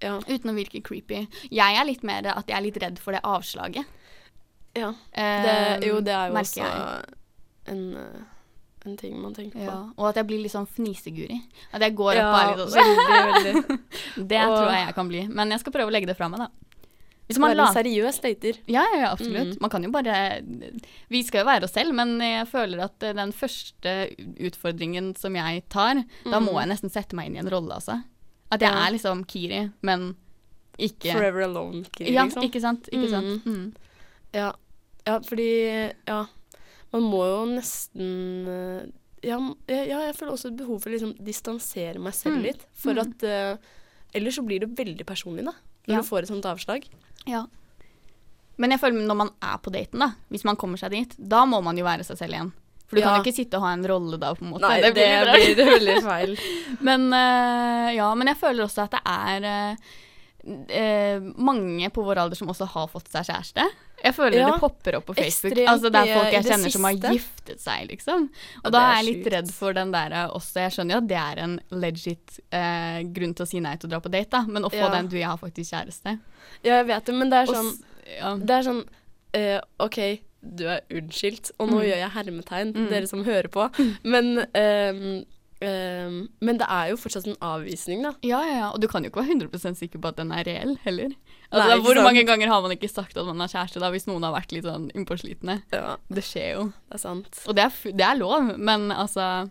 [0.00, 0.16] Ja.
[0.24, 1.26] Uten å virke creepy.
[1.50, 3.84] Jeg er litt mer at jeg er litt redd for det avslaget.
[4.78, 4.94] ja.
[5.12, 5.42] Eh,
[5.80, 7.14] Det, jo, det er jo også jeg.
[7.66, 8.20] en, eh,
[8.86, 9.64] en ting man tenker på.
[9.64, 9.78] Ja.
[9.98, 11.42] Og at jeg blir litt sånn fniseguri.
[11.72, 13.78] At jeg går opp Ja, og er litt veldig.
[14.28, 15.28] Det Og- tror jeg jeg kan bli.
[15.28, 16.48] Men jeg skal prøve å legge det fra meg, da.
[17.30, 18.56] Hvis man være en seriøs dater.
[18.66, 19.52] Ja, ja, ja, absolutt.
[19.54, 19.60] Mm.
[19.60, 20.14] Man kan jo bare
[21.08, 23.92] Vi skal jo være oss selv, men jeg føler at eh, den første
[24.48, 28.00] utfordringen som jeg tar, da må jeg nesten sette meg inn i en rolle, altså.
[28.50, 28.74] At jeg Mm.
[28.80, 28.86] Ja.
[28.88, 30.16] er liksom Kiri, men
[30.76, 32.42] ikke Forever alone, Kiri, Ja, liksom.
[32.42, 32.88] ikke sant.
[32.90, 33.10] Ikke Mm.
[33.10, 33.44] sant.
[33.46, 33.74] Mm.
[34.34, 34.52] Ja.
[35.06, 36.26] ja, fordi Ja.
[36.92, 38.86] Man må jo nesten eh,
[39.22, 39.36] ja,
[39.68, 42.42] ja, jeg føler også et behov for å liksom distansere meg selv Mm.
[42.48, 42.62] litt.
[42.72, 43.00] For Mm.
[43.04, 43.56] at uh,
[44.14, 45.52] Ellers så blir det veldig personlig, da.
[45.86, 46.00] Når Ja.
[46.00, 46.86] du får et sånt avslag.
[47.26, 47.44] Ja.
[48.58, 51.44] Men jeg føler når man er på daten, da, hvis man kommer seg dit, da
[51.46, 52.52] må man jo være seg selv igjen.
[52.88, 53.06] For du Ja.
[53.14, 54.66] kan jo ikke sitte og ha en rolle da, på en måte.
[54.66, 56.36] Nei, det blir, det blir veldig feil.
[56.80, 59.76] Men uh, ja, men jeg føler også at det er
[60.42, 63.66] uh, mange på vår alder som også har fått seg kjæreste.
[64.04, 65.58] Jeg føler Ja, det popper opp på Facebook.
[65.68, 68.22] Altså Det er folk jeg det kjenner som har giftet seg, liksom.
[68.64, 70.54] Og Ja, da er jeg litt redd for den der eh, også.
[70.64, 73.88] Jeg skjønner jo at det er en legit eh, grunn til å si nei til
[73.88, 74.42] å dra på date, da.
[74.46, 74.88] Men å få Ja.
[74.88, 76.18] den 'du, jeg har faktisk kjæreste'.
[76.64, 77.84] Ja, jeg vet det, men det er sånn og,
[78.18, 78.36] ja.
[78.36, 78.84] Det er sånn
[79.36, 81.84] uh, OK, du er unnskyldt, og nå Mm.
[81.84, 82.88] gjør jeg hermetegn, Mm.
[82.88, 83.68] dere som hører på,
[84.04, 85.24] men ehm,
[85.60, 88.12] ehm, Men det er jo fortsatt en avvisning, da.
[88.22, 88.68] Ja, ja, ja.
[88.74, 91.12] Og du kan jo ikke være 100 sikker på at den er reell, heller.
[91.52, 92.04] Altså, Nei, Hvor sant.
[92.04, 94.52] mange ganger har man ikke sagt at man har kjæreste da, hvis noen har vært
[94.52, 95.62] litt sånn innpåslitne?
[95.72, 96.64] Ja, Det skjer jo.
[96.88, 97.40] det er sant.
[97.46, 99.50] Og det er, det er lov, men altså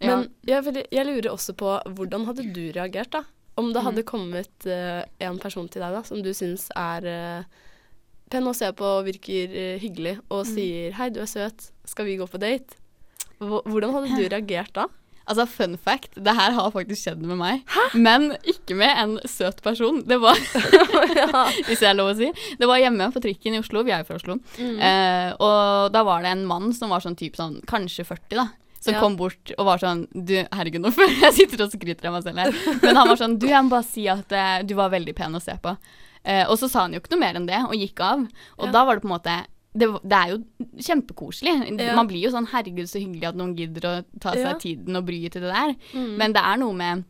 [0.00, 0.16] ja.
[0.16, 3.22] Men jeg, jeg lurer også på hvordan hadde du reagert, da?
[3.56, 3.84] Om det Mm.
[3.86, 7.44] hadde kommet uh, en person til deg da, som du syns er uh,
[8.28, 10.50] pen å se på og virker uh, hyggelig, og Mm.
[10.54, 12.74] sier 'hei, du er søt, skal vi gå på date'?
[13.38, 14.86] Hvor- Hvordan hadde du reagert da?
[15.26, 17.62] Altså, fun fact, det her har faktisk skjedd med meg.
[17.96, 20.02] Men ikke med en søt person.
[20.04, 20.36] Det var,
[21.68, 22.28] hvis det er lov å si,
[22.60, 24.36] det var hjemme på trikken i Oslo, vi er jo fra Oslo.
[24.58, 24.76] Mm.
[24.84, 28.46] Eh, og da var det en mann som var sånn typ sånn, kanskje 40 da,
[28.84, 29.00] som Ja.
[29.00, 32.18] kom bort og var sånn, du, herregud, nå føler jeg jeg sitter og skryter av
[32.18, 32.58] meg selv her.
[32.84, 35.40] Men han var sånn, du, jeg må bare si at eh, du var veldig pen
[35.40, 35.72] å se på.
[36.24, 38.26] Eh, og så sa han jo ikke noe mer enn det, og gikk av.
[38.60, 38.72] Og Ja.
[38.76, 39.38] da var det på en måte,
[39.74, 40.38] det, det er jo
[40.86, 41.54] kjempekoselig.
[41.80, 41.94] Ja.
[41.98, 44.54] Man blir jo sånn, herregud, så hyggelig at noen gidder å ta seg Ja.
[44.62, 45.74] tiden og bryet til det der.
[45.94, 46.12] Mm.
[46.20, 47.04] Men det er noe med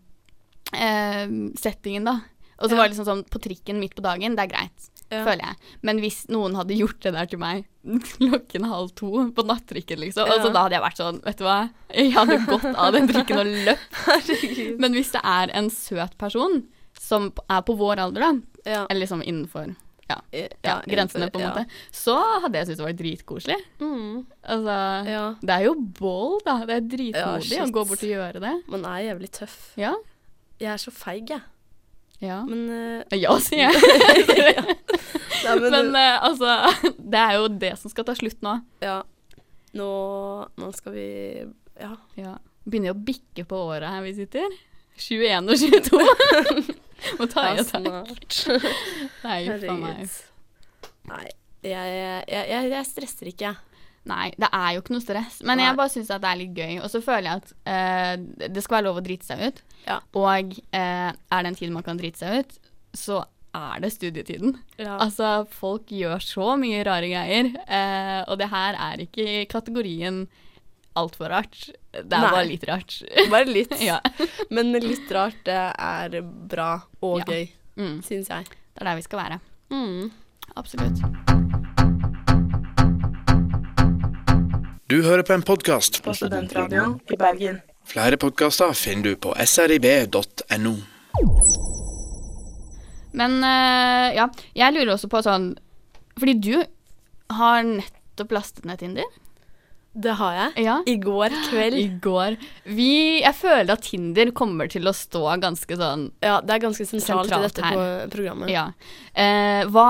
[0.73, 1.27] eh,
[1.61, 2.21] settingen, da.
[2.59, 2.77] Og så Ja.
[2.81, 5.57] var det liksom sånn på trikken midt på dagen, det er greit, føler jeg.
[5.83, 7.65] Men hvis noen hadde gjort det der til meg
[8.17, 11.45] klokken halv to på nattrikken, liksom, og så da hadde jeg vært sånn, vet du
[11.45, 11.59] hva,
[11.93, 14.01] jeg hadde gått av den trikken og løpt.
[14.81, 16.63] Men hvis det er en søt person
[16.99, 18.21] som er på vår alder,
[18.65, 19.75] da, eller liksom innenfor
[20.11, 21.65] ja, Ja, ja, grensene, på en måte,
[21.95, 23.57] så hadde jeg syntes det var dritkoselig.
[23.81, 24.27] Mm.
[24.43, 24.77] Altså,
[25.09, 25.23] Ja.
[25.41, 26.59] det er jo bold, da.
[26.69, 28.55] Det er dritmodig å gå bort og gjøre det.
[28.69, 29.57] Man er jævlig tøff.
[29.81, 29.95] Ja.
[30.61, 31.41] Jeg er så feig, jeg.
[32.23, 32.43] Ja.
[32.47, 33.75] Men, uh, Ja, sier jeg.
[35.45, 36.55] nei, men, Men uh, altså,
[37.13, 38.59] det er jo det som skal ta slutt nå.
[38.85, 39.03] ja.
[39.75, 39.87] Nå,
[40.61, 41.07] nå skal vi
[41.81, 41.97] Ja.
[42.15, 42.37] Ja.
[42.65, 44.47] Begynner å bikke på åra her vi sitter.
[44.97, 46.75] 21 og 22.
[47.19, 48.41] Må ta i et snart.
[49.25, 50.19] Nei, faen meg.
[51.11, 51.25] Nei,
[51.65, 51.95] jeg,
[52.29, 53.75] jeg, jeg, jeg stresser ikke, jeg.
[54.09, 55.39] Nei, det er jo ikke noe stress.
[55.49, 55.69] Men Nei.
[55.69, 56.75] jeg bare syns det er litt gøy.
[56.85, 59.63] Og så føler jeg at eh, det skal være lov å drite seg ut.
[59.87, 60.01] Ja.
[60.21, 62.59] Og eh, er det en tid man kan drite seg ut,
[62.95, 63.23] så
[63.55, 64.59] er det studietiden.
[64.77, 64.99] Ja.
[64.99, 67.53] Altså, folk gjør så mye rare greier.
[67.65, 70.25] Eh, og det her er ikke i kategorien
[70.97, 71.71] altfor rart.
[71.93, 72.31] Det er Nei.
[72.37, 72.99] bare litt rart.
[73.31, 73.75] Bare litt.
[73.83, 74.01] ja.
[74.51, 77.25] Men litt rart, det er bra og Ja.
[77.35, 78.45] gøy, Mm, syns jeg.
[78.47, 79.41] det er der vi skal være.
[79.75, 80.11] Mm.
[80.57, 81.01] Absolutt.
[84.87, 87.61] Du hører på en podkast På Studentradioen i Bergen.
[87.89, 90.75] Flere podkaster finner du på srib.no.
[93.15, 94.29] Men eh, ja,
[94.59, 95.53] jeg lurer også på sånn
[96.19, 96.55] Fordi du
[97.35, 99.07] har nettopp lastet ned Tinder.
[99.95, 100.65] Det har jeg.
[100.65, 100.81] Ja.
[100.91, 101.75] I går kveld.
[101.79, 102.35] I går.
[102.67, 106.83] Vi, jeg føler at Tinder kommer til å stå ganske sånn Ja, det er ganske
[106.89, 107.79] sentralt, Sentralt i dette her.
[107.79, 108.51] på programmet.
[108.51, 108.65] Ja.
[109.15, 109.87] Eh, hva,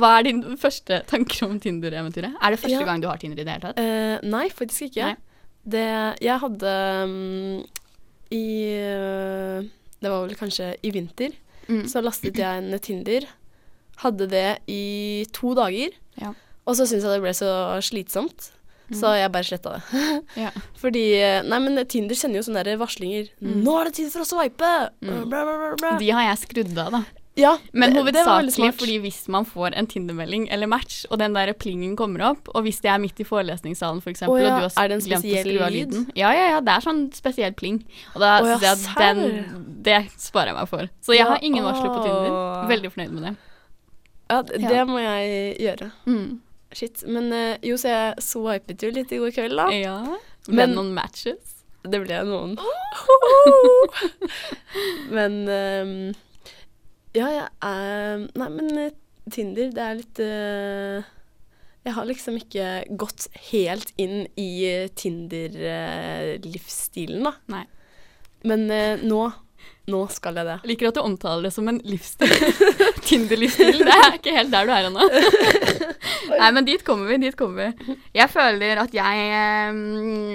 [0.00, 2.38] hva er din første tanker om Tinder-eventyret?
[2.40, 2.86] Er det første Ja.
[2.88, 3.78] gang du har Tinder i det hele tatt?
[3.84, 5.12] Eh, nei, faktisk ikke.
[5.12, 5.16] Nei.
[5.64, 5.84] Det
[6.20, 6.72] Jeg hadde
[7.04, 7.64] um,
[8.32, 8.44] i
[8.80, 9.62] øh,
[10.00, 11.36] Det var vel kanskje i vinter.
[11.68, 11.84] Mm.
[11.88, 13.28] Så lastet jeg ned Tinder.
[14.00, 15.92] Hadde det i to dager.
[16.20, 16.32] Ja.
[16.66, 17.52] Og så syntes jeg det ble så
[17.84, 18.50] slitsomt.
[18.92, 20.04] Så jeg bare sletta det.
[20.44, 20.50] Ja.
[20.80, 23.30] Fordi eh, Nei, men Tinder sender jo sånne varslinger.
[23.40, 25.28] 'Nå er det tid for å sveipe!' Mm.
[25.30, 25.92] Bla, bla, bla, bla.
[26.00, 27.04] De har jeg skrudd av, da.
[27.34, 31.96] Ja, Men hovedsakelig fordi hvis man får en Tinder-melding eller match, og den der plingen
[31.98, 34.92] kommer opp, og hvis det er midt i forelesningssalen f.eks., Å ja, og du har
[34.92, 37.80] glemt å skru av lyden Ja, ja, ja, det er sånn spesiell pling.
[38.14, 39.24] Og da Å ja, den?
[39.84, 40.92] Det sparer jeg meg for.
[41.02, 42.38] Så jeg Ja, har ingen varsler på Tinder.
[42.70, 43.34] Veldig fornøyd med det.
[44.30, 45.90] Ja, det, det må jeg gjøre.
[46.06, 46.28] Mm.
[46.74, 47.04] Shit.
[47.06, 49.66] Men eh, jo, så jeg swipet jo litt i går kveld, da.
[49.72, 49.98] Ja.
[50.48, 51.50] Men- Men noen matches?
[51.84, 52.56] Det ble noen.
[55.16, 56.14] men um,
[57.14, 58.90] Ja, jeg er Nei, men eh,
[59.32, 61.00] Tinder, det er litt uh,
[61.84, 62.66] Jeg har liksom ikke
[63.00, 64.48] gått helt inn i
[64.96, 67.32] Tinder-livsstilen, da.
[67.52, 67.64] Nei.
[68.48, 69.20] Men uh, nå
[69.86, 70.54] Nå skal jeg det.
[70.64, 72.30] Jeg liker at du omtaler det som en livsstil.
[73.08, 73.82] Tinder-livsstil.
[73.84, 75.08] Det er ikke helt der du er ennå.
[76.40, 77.96] Nei, men dit kommer vi, dit kommer vi.
[78.16, 79.26] Jeg føler at jeg
[79.74, 79.82] um,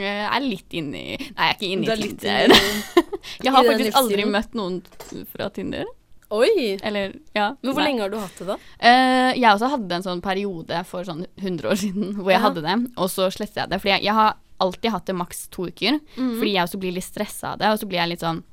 [0.05, 2.53] er litt inni Nei, jeg er ikke inni er Tinder.
[2.53, 4.77] inni- Jeg har faktisk aldri møtt noen
[5.33, 5.89] fra Tinder.
[6.31, 6.75] Oi!
[6.85, 7.49] Eller, ja.
[7.63, 7.87] Men hvor nei.
[7.89, 8.55] lenge har du hatt det, da?
[8.85, 12.43] Uh, jeg også hadde en sånn periode for sånn 100 år siden hvor jeg Ja.
[12.45, 13.81] hadde det, og så slettet jeg det.
[13.81, 16.35] Fordi jeg, jeg har alltid hatt det maks to uker, Mhm.
[16.37, 18.43] fordi jeg også blir litt stressa av det, og så blir jeg litt sånn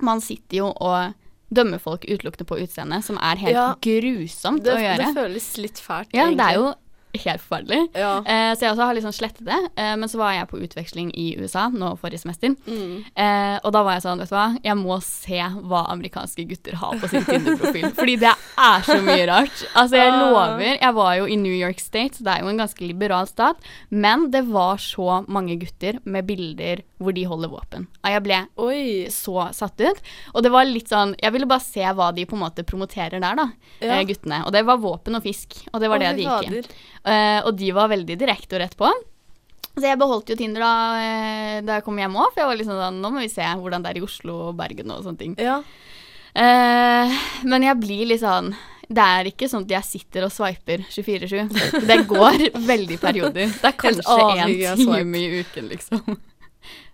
[0.00, 1.14] Man sitter jo og
[1.54, 3.74] dømmer folk utelukkende på utseendet, som er helt Ja.
[3.80, 4.96] grusomt Det, å gjøre.
[4.98, 6.74] det føles litt fælt, ja, det er jo
[7.14, 7.88] helt forferdelig.
[7.96, 8.18] Ja.
[8.22, 9.58] Eh, så jeg også har liksom slettet det.
[9.80, 12.54] Eh, men så var jeg på utveksling i USA nå forrige semester.
[12.66, 13.04] Mm.
[13.16, 16.76] Eh, og da var jeg sånn, vet du hva, jeg må se hva amerikanske gutter
[16.80, 17.88] har på sin Tinder-profil.
[17.98, 19.64] fordi det er så mye rart.
[19.74, 20.20] Altså, jeg Ah.
[20.20, 20.76] lover.
[20.80, 23.56] Jeg var jo i New York State, så det er jo en ganske liberal stat.
[23.90, 27.84] Men det var så mange gutter med bilder hvor de holder våpen.
[28.02, 29.06] Og jeg ble Oi.
[29.14, 30.00] så satt ut.
[30.34, 33.20] Og det var litt sånn Jeg ville bare se hva de på en måte promoterer
[33.22, 33.44] der, da.
[33.80, 33.98] Ja.
[34.00, 34.40] Eh, guttene.
[34.46, 35.54] Og det var våpen og fisk.
[35.72, 36.62] Og det var Oi, det de gikk i.
[37.04, 38.90] Eh, og de var veldig direkte og rett på.
[39.78, 42.58] Så jeg beholdt jo Tinder da, uh, da jeg kom hjem òg, for jeg var
[42.58, 45.20] liksom sånn Nå må vi se hvordan det er i Oslo og Bergen og sånne
[45.20, 45.36] ting.
[45.38, 45.60] Ja.
[46.34, 48.52] Uh, men jeg blir litt sånn
[48.84, 51.84] Det er ikke sånn at jeg sitter og sveiper 24-7.
[51.88, 53.54] Det går veldig perioder.
[53.54, 56.18] Det er kanskje én time i uken, liksom.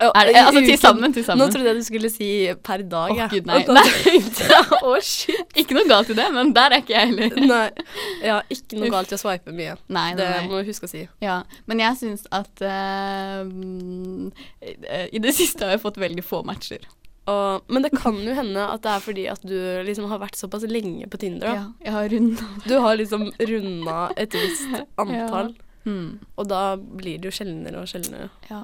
[0.05, 1.13] Er det, altså til sammen.
[1.15, 1.41] til sammen.
[1.47, 2.29] Nå trodde jeg du skulle si
[2.67, 3.29] per dag, Å, jeg.
[3.31, 3.61] Gud, nei.
[3.65, 5.55] Tenkte shit.
[5.63, 7.47] Ikke noe galt i det, men der er ikke jeg heller.
[7.49, 7.87] Nei.
[8.25, 9.77] Ja, ikke noe galt i å sveipe mye.
[9.89, 10.51] Nei, Det nei, nei.
[10.51, 11.05] må du huske å si.
[11.25, 11.39] Ja,
[11.71, 16.85] men jeg syns at mm, eh, I det siste har jeg fått veldig få matcher.
[17.31, 19.55] Og, men det kan jo hende at det er fordi at du
[19.87, 21.47] liksom har vært såpass lenge på Tinder.
[21.47, 21.55] Da.
[21.57, 24.67] Ja, jeg har runda Du har liksom runda et visst
[25.01, 26.15] antall, Hmm.
[26.41, 28.31] og da blir det jo sjeldnere og sjeldnere.
[28.49, 28.63] Ja.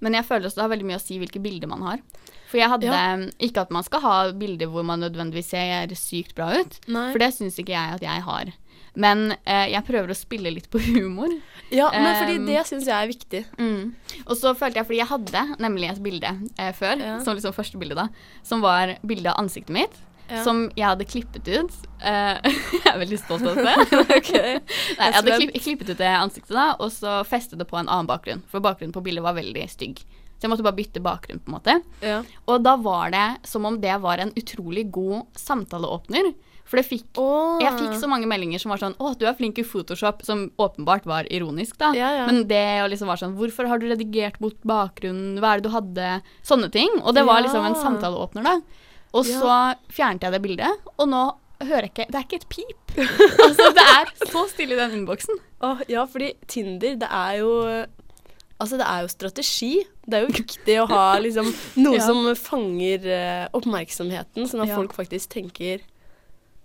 [0.00, 2.02] Men jeg føler også det har veldig mye å si hvilke bilder man har.
[2.50, 3.16] For jeg hadde Ja.
[3.40, 7.10] Ikke at man skal ha bilder hvor man nødvendigvis ser sykt bra ut, Nei.
[7.12, 8.52] for det syns ikke jeg at jeg har.
[8.94, 11.32] Men eh, jeg prøver å spille litt på humor.
[11.72, 13.44] Ja, men fordi Um, det syns jeg er viktig.
[13.56, 13.94] Mm.
[14.26, 17.14] Og så følte jeg, fordi jeg hadde nemlig et bilde eh, før, Ja.
[17.24, 18.08] som liksom første bilde da,
[18.44, 19.96] som var bilde av ansiktet mitt.
[20.32, 20.42] Ja.
[20.46, 21.74] Som jeg hadde klippet ut.
[22.00, 22.40] Uh,
[22.78, 23.74] jeg er veldig stolt av det.
[24.18, 24.58] okay.
[24.62, 27.88] Nei, jeg hadde klipp, klippet ut det ansiktet da, og så festet det på en
[27.88, 28.44] annen bakgrunn.
[28.52, 30.00] For bakgrunnen på bildet var veldig stygg.
[30.42, 31.74] Så jeg måtte bare bytte bakgrunn, på en måte.
[32.02, 32.22] Ja.
[32.50, 36.32] Og da var det som om det var en utrolig god samtaleåpner.
[36.72, 37.60] For det fikk oh.
[37.60, 40.46] Jeg fikk så mange meldinger som var sånn 'Å, du er flink i Photoshop', som
[40.56, 41.92] åpenbart var ironisk, da.
[41.92, 42.24] Ja, ja.
[42.26, 45.36] Men det liksom var sånn 'Hvorfor har du redigert bort bakgrunnen?
[45.38, 46.88] Hva er det du hadde?' Sånne ting.
[47.02, 48.60] Og det var liksom en samtaleåpner, da.
[49.14, 49.38] Og Ja.
[49.40, 51.22] så fjernet jeg det bildet, og nå
[51.62, 52.94] hører jeg ikke Det er ikke et pip.
[53.46, 55.36] altså, det er så stille i den innboksen.
[55.62, 57.52] Oh, ja, fordi Tinder, det er jo
[58.62, 59.70] Altså, det er jo strategi.
[60.06, 61.48] Det er jo viktig å ha liksom
[61.82, 62.04] noe Ja.
[62.06, 64.76] som fanger uh, oppmerksomheten, sånn at Ja.
[64.76, 65.80] folk faktisk tenker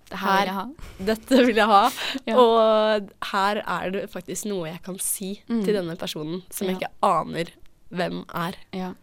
[0.10, 1.90] Det her vil dette vil jeg ha.
[2.26, 2.36] Ja.
[2.38, 5.64] Og her er det faktisk noe jeg kan si Mm.
[5.66, 7.50] til denne personen som jeg ikke aner
[7.92, 8.56] hvem er.
[8.74, 8.94] Ja.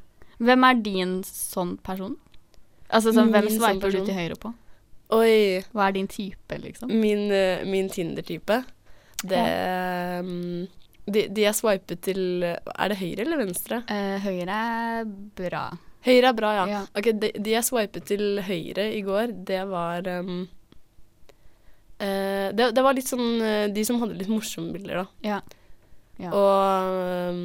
[0.41, 2.17] Hvem er din sånn person?
[2.89, 4.53] Altså sånn, hvem Min sveiper du til høyre på?
[5.15, 5.63] Oi.
[5.75, 6.93] Hva er din type, liksom?
[7.01, 8.63] Min, eh, min Tinder-type,
[9.25, 9.43] det
[10.25, 10.67] mm,
[11.05, 13.83] de, de jeg swipet til Er det høyre eller venstre?
[13.89, 15.65] Uh, høyre er bra.
[16.05, 16.65] Høyre er bra, ja.
[16.69, 16.83] Ja.
[16.97, 20.47] Ok, de, de jeg swipet til høyre i går, det var um,
[22.01, 25.07] uh, det, det var litt sånn De som hadde litt morsomme bilder, da.
[25.25, 25.43] Ja.
[26.21, 26.31] Ja.
[26.31, 27.45] Og um,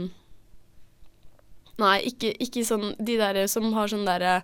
[1.80, 4.42] Nei, ikke, ikke sånn de der som har sånn derre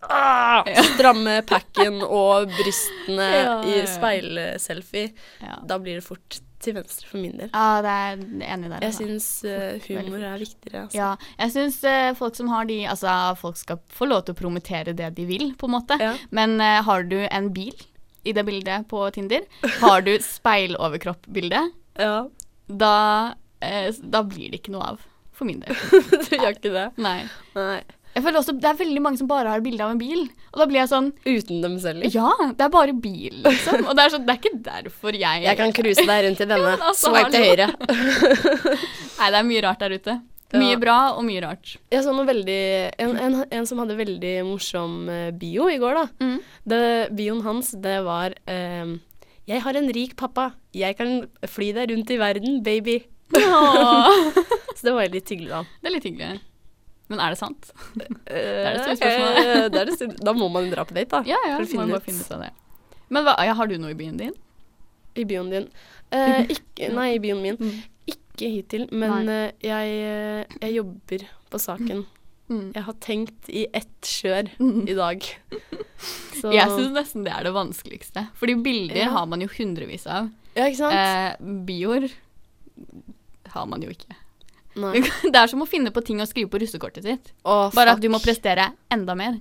[0.00, 5.14] ah, Stramme packen og brystene Ja, i speilselfie.
[5.42, 7.50] Ja, Da blir det fort til venstre for min del.
[7.52, 8.22] ja det er
[8.54, 8.80] enig der.
[8.80, 9.04] Jeg altså.
[9.04, 10.86] syns uh, humor er viktigere.
[10.86, 10.96] Altså.
[10.98, 11.10] Ja,
[11.42, 14.96] jeg syns uh, folk som har de Altså, folk skal få lov til å promotere
[14.96, 16.00] det de vil, på en måte.
[16.00, 16.14] Ja.
[16.34, 17.76] Men uh, har du en bil
[18.26, 19.44] i det bildet på Tinder,
[19.80, 21.60] har du speiloverkropp-bilde,
[22.00, 22.14] ja.
[22.66, 22.96] da,
[23.62, 25.04] eh, da blir det ikke noe av.
[25.36, 25.76] For min del.
[26.26, 26.86] du gjør ikke det?
[26.96, 27.18] Nei.
[27.54, 27.82] Nei.
[28.16, 30.22] Jeg føler også Det er veldig mange som bare har bilde av en bil.
[30.54, 32.06] Og da blir jeg sånn Uten dem selv?
[32.14, 33.82] Ja, det er bare bil, liksom.
[33.84, 36.46] Og det er, sånn, det er ikke derfor jeg Jeg kan cruise deg rundt i
[36.52, 36.70] denne.
[36.72, 37.68] men altså, Swipe til høyre.
[39.20, 40.16] Nei, det er mye rart der ute.
[40.56, 40.78] Mye Ja.
[40.80, 41.74] bra og mye rart.
[41.92, 42.58] Jeg så noe veldig
[43.02, 46.04] en, en, en som hadde veldig morsom eh, bio i går, da.
[46.22, 46.36] Mm.
[46.72, 46.80] Det,
[47.18, 48.94] bioen hans, det var um,
[49.50, 50.52] Jeg har en rik pappa.
[50.72, 53.00] Jeg kan fly deg rundt i verden, baby.
[54.76, 55.64] Så det var litt hyggelig, da.
[55.82, 56.40] Det er litt hyggelig.
[57.08, 57.68] Men er det sant?
[57.98, 59.42] det er det store spørsmålet.
[59.42, 61.22] Eh, det det store- da må man dra på date, da.
[61.28, 61.58] Ja, ja.
[61.60, 62.08] For å finne bare ut.
[62.08, 62.52] finne ut av det.
[63.14, 64.34] Men hva, ja, har du noe i byen din?
[65.14, 65.68] I byen din.
[66.10, 67.60] Eh, ikke, nei, i byen min.
[67.60, 67.76] Mm.
[68.16, 72.02] Ikke hittil, men uh, jeg, eh, jeg jobber på saken.
[72.50, 72.66] Mm.
[72.76, 74.50] Jeg har tenkt i ett kjør
[74.86, 75.24] i dag.
[76.36, 78.26] Så Jeg syns nesten det er det vanskeligste.
[78.38, 79.08] Fordi bilder Ja.
[79.14, 80.28] har man jo hundrevis av.
[80.54, 80.94] Ja, ikke sant?
[80.94, 82.06] Eh, bioer
[83.54, 84.14] har man jo ikke.
[84.76, 85.00] Nei.
[85.32, 87.30] Det er som å finne på ting å skrive på russekortet sitt.
[87.44, 87.96] Åh, Bare fuck.
[87.96, 89.38] at du må prestere enda mer.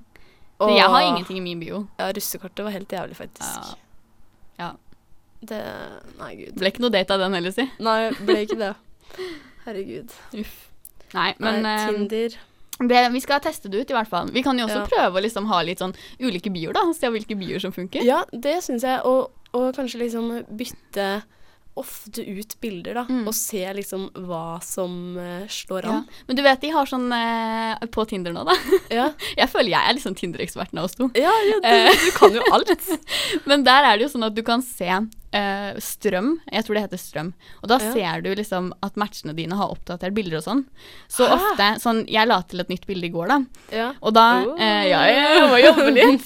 [0.55, 0.75] Så Åh.
[0.77, 1.81] jeg har ingenting i min bio.
[1.99, 3.75] Ja, russekortet var helt jævlig, faktisk.
[3.75, 4.63] Ja.
[4.63, 4.71] ja.
[5.45, 5.59] Det
[6.21, 6.55] Nei, gud.
[6.57, 7.67] Ble ikke noe date av den heller, si.
[7.83, 8.71] Nei, ble ikke det.
[9.65, 10.13] Herregud.
[10.39, 10.55] Uff.
[11.15, 12.37] Nei, men Nei, eh, Tinder.
[12.89, 14.31] det, vi skal teste det ut, i hvert fall.
[14.35, 14.87] Vi kan jo også Ja.
[14.89, 15.93] prøve å liksom ha litt sånn
[16.23, 16.85] ulike bioer, da.
[16.95, 18.03] Se hvilke bioer som funker.
[18.07, 19.03] Ja, det syns jeg.
[19.05, 21.09] Og, og kanskje liksom bytte
[21.75, 23.03] ofte ut bilder, da.
[23.09, 23.25] Mm.
[23.27, 25.97] Og se liksom hva som uh, slår Ja.
[26.27, 28.55] Men du vet de har sånn uh, på Tinder nå, da.
[28.93, 29.09] Ja,
[29.41, 31.09] Jeg føler jeg er liksom Tinder-eksperten av oss to.
[31.19, 31.91] ja, ja du, Eh.
[32.05, 32.71] du kan jo alt.
[33.49, 36.37] Men der er det jo sånn at du kan se uh, strøm.
[36.47, 37.33] Jeg tror det heter strøm.
[37.61, 40.63] Og da ser du liksom at matchene dine har oppdatert bilder og sånn.
[41.11, 41.35] Så Hæ?
[41.41, 43.41] ofte sånn Jeg la til et nytt bilde i går, da.
[43.75, 43.91] Ja.
[43.99, 44.55] Og da Oh.
[44.63, 46.25] Ja, jeg må jobbe litt.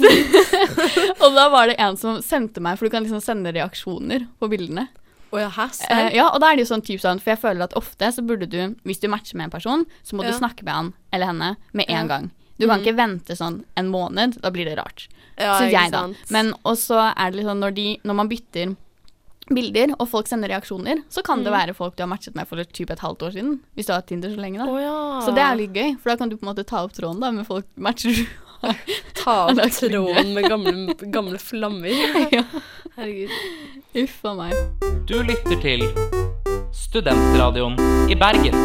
[1.23, 4.49] og da var det en som sendte meg For du kan liksom sende reaksjoner på
[4.51, 4.87] bildene.
[5.31, 5.65] Å ja, hæ?
[5.89, 8.07] Eh, ja, og da er det jo sånn typ sånn For jeg føler at ofte
[8.15, 10.93] så burde du Hvis du matcher med en person, så må du snakke med han
[11.13, 12.07] eller henne med en Ja.
[12.07, 12.31] gang.
[12.57, 12.85] Du kan Mhm.
[12.85, 14.41] ikke vente sånn en måned.
[14.41, 15.07] Da blir det rart.
[15.37, 16.07] ja, Syns jeg, da.
[16.29, 18.75] Men også er det liksom når, de, når man bytter
[19.49, 21.57] bilder, og folk sender reaksjoner, så kan det Mm.
[21.57, 23.59] være folk du har matchet med for typ et halvt år siden.
[23.75, 24.65] Hvis du har hatt Tinder så lenge, da.
[24.67, 25.21] Oh, ja.
[25.25, 27.19] Så det er litt gøy, for da kan du på en måte ta opp tråden
[27.21, 28.25] da med folk matcher du.
[29.19, 31.93] Ta opp er tråden med gamle, gamle flammer.
[32.35, 32.43] ja.
[32.97, 33.31] Herregud.
[34.03, 34.55] Uff a meg.
[35.07, 35.85] Du lytter til
[36.75, 37.79] Studentradioen
[38.11, 38.57] i Bergen.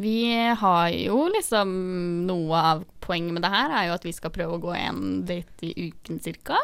[0.00, 0.22] Vi
[0.56, 1.70] har jo liksom
[2.28, 5.24] Noe av poenget med det her er jo at vi skal prøve å gå en
[5.28, 6.60] date i uken cirka.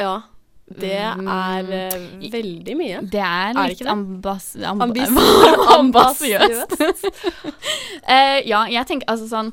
[0.00, 0.16] Ja.
[0.64, 3.02] Det er eh, veldig mye.
[3.12, 3.92] Det er litt ikke det?
[3.92, 4.46] ambas...
[4.56, 5.10] amb- ambas
[5.78, 6.78] Ambasiøst.
[8.04, 9.52] Eh, ja, jeg tenker altså sånn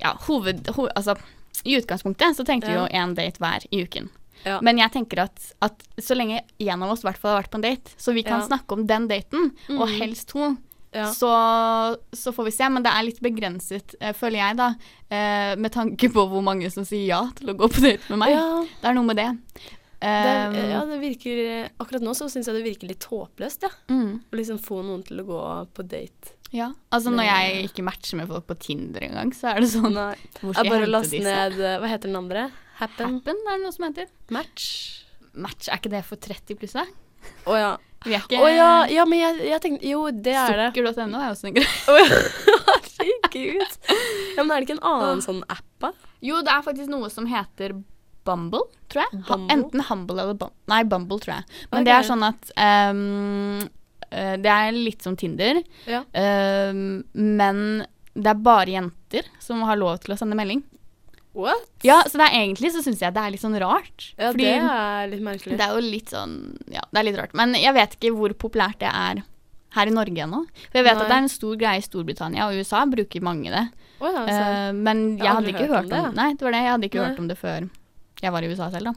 [0.00, 0.64] Ja, hoved...
[0.76, 1.16] ho- altså,
[1.64, 4.08] i utgangspunktet så tenkte vi jo én date hver i uken.
[4.44, 4.60] Ja.
[4.62, 7.64] Men jeg tenker at, at så lenge en av oss hvert har vært på en
[7.66, 8.46] date, så vi kan Ja.
[8.46, 9.98] snakke om den daten, og Mhm.
[9.98, 10.56] helst to,
[10.94, 11.10] Ja.
[11.12, 12.68] så, så får vi se.
[12.70, 14.68] Men det er litt begrenset, eh, føler jeg, da.
[15.10, 18.18] eh, med tanke på hvor mange som sier ja til å gå på date med
[18.22, 18.38] meg.
[18.80, 19.28] Det er noe med det.
[19.58, 19.66] det,
[20.00, 23.68] Um, ja, det virker Akkurat nå så syns jeg det virker litt håpløst, ja.
[23.90, 26.37] mm, Å liksom få noen til å gå på date.
[26.54, 26.70] Ja.
[26.94, 30.14] Altså når jeg ikke matcher med folk på Tinder engang, så er det sånn Nei.
[30.40, 32.46] Hvor skal Jeg jeg bare last ned eh, Hva heter den andre?
[32.78, 33.18] Happen?
[33.18, 34.08] Happen er det noe som heter.
[34.32, 34.70] Match?
[35.38, 36.86] Match, er ikke det for 30 pluss, da?
[37.50, 37.70] Å ja.
[38.06, 40.68] Vi er ikke Å ja, ja, men jeg, jeg tenkte Jo, det er det.
[40.76, 41.76] Sukker.no er også en greie.
[41.92, 42.20] Å ja.
[42.98, 43.78] Herregud.
[44.36, 45.92] Ja, men er det ikke en annen sånn app, da?
[46.24, 47.76] Jo, det er faktisk noe som heter
[48.28, 49.20] Bumble, tror jeg.
[49.28, 49.48] Bumble?
[49.54, 50.56] enten Humble eller Bumble.
[50.70, 51.58] Nei, Bumble, tror jeg.
[51.70, 51.86] Men okay.
[51.88, 53.68] det er sånn at ehm,
[54.10, 56.02] eh, Det er litt som Tinder, Ja.
[56.02, 56.72] uh,
[57.14, 57.62] men
[58.14, 60.62] det er bare jenter som har lov til å sende melding.
[61.38, 61.68] What?
[61.86, 64.12] Ja, så det er egentlig så syns jeg det er litt sånn rart.
[64.18, 65.58] Ja, det er litt merkelig.
[65.60, 67.34] det er jo litt sånn Ja, det er litt rart.
[67.38, 69.22] Men jeg vet ikke hvor populært det er
[69.76, 70.40] her i Norge ennå.
[70.70, 71.02] For jeg vet Nei.
[71.04, 73.66] at det er en stor greie i Storbritannia, og USA bruker mange det.
[74.00, 74.24] Oh, ja.
[74.24, 76.14] Eh, men Jeg jeg hadde ikke hørt om om det.
[76.16, 76.62] Nei, det var det.
[76.64, 77.08] Jeg hadde ikke Nei.
[77.08, 77.68] hørt om det før
[78.22, 78.94] jeg var i USA selv, da.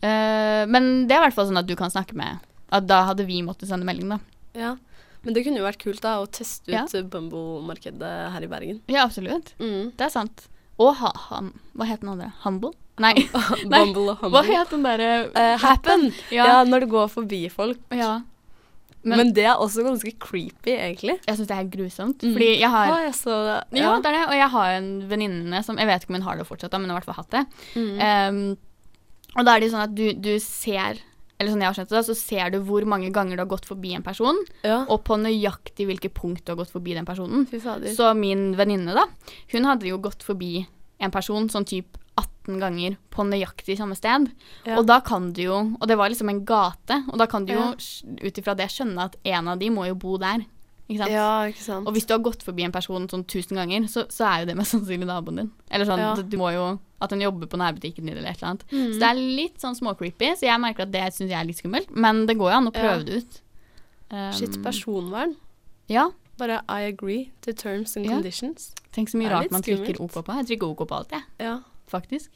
[0.00, 2.38] Uh, men det er i hvert fall sånn at du kan snakke med
[2.72, 4.18] At da hadde vi måttet sende melding, da.
[4.54, 4.76] Ja.
[5.22, 6.86] Men det kunne jo vært kult da å teste Ja.
[6.88, 8.78] ut Bumble-markedet her i Bergen.
[8.88, 9.52] Ja, absolutt.
[9.60, 9.92] Mm.
[9.96, 10.46] Det er sant.
[10.80, 12.30] Og ha, han Hva het den andre?
[12.40, 12.72] Humble?
[13.00, 13.12] Nei.
[13.72, 14.32] Bumble og Humble.
[14.32, 16.08] Hva het den derre uh, happen!
[16.32, 16.46] Ja.
[16.48, 16.64] Ja.
[16.64, 17.78] når du går forbi folk.
[17.92, 18.22] ja.
[19.02, 21.14] Men- Men, det er også ganske creepy, egentlig.
[21.24, 22.20] Jeg syns det er grusomt.
[22.20, 22.34] Mm.
[22.36, 23.78] Fordi jeg har ah, jeg så det.
[23.80, 24.24] Ja, det er det.
[24.28, 26.82] Og jeg har en venninne som Jeg vet ikke om hun har det fortsatt, men
[26.84, 27.46] hun har i hvert fall hatt det.
[27.80, 27.96] Mm.
[28.50, 28.58] Um,
[29.38, 31.00] og da er det sånn at du, du ser
[31.40, 33.68] Eller sånn jeg har skjønt det, så ser du hvor mange ganger du har gått
[33.68, 34.82] forbi en person, ja.
[34.92, 37.46] og på nøyaktig hvilke punkt du har gått forbi den personen.
[37.96, 39.06] Så min venninne, da,
[39.54, 40.66] hun hadde jo gått forbi
[41.00, 44.28] en person sånn typ 18 ganger på nøyaktig samme sted.
[44.66, 44.76] Ja.
[44.76, 47.54] Og da kan du jo Og det var liksom en gate, og da kan du
[47.54, 47.70] jo
[48.20, 50.44] ut ifra det skjønne at en av de må jo bo der.
[50.90, 51.14] Ikke sant?
[51.14, 51.86] Ja, ikke sant.
[51.86, 54.50] Og hvis du har gått forbi en person sånn tusen ganger, så, så er jo
[54.50, 55.50] det mest sannsynlig naboen din.
[55.70, 56.64] Eller sånn, du må jo
[57.00, 58.64] At hun jobber på nærbutikken din eller et eller annet.
[58.70, 58.88] Mm.
[58.92, 61.60] Så det er litt sånn småcreepy, så jeg merker at det syns jeg er litt
[61.62, 61.90] skummelt.
[61.96, 63.38] Men det går jo an å prøve det ut.
[64.10, 65.36] Um, Shit, personvern.
[65.88, 66.10] Ja.
[66.40, 68.12] Bare I agree to terms and Ja.
[68.18, 68.74] conditions.
[68.92, 70.00] Tenk så mye rart man trykker.
[70.00, 70.36] OK på.
[70.40, 71.22] Jeg trykker OK på alt, jeg.
[71.38, 71.58] Ja,
[71.90, 72.30] Faktisk.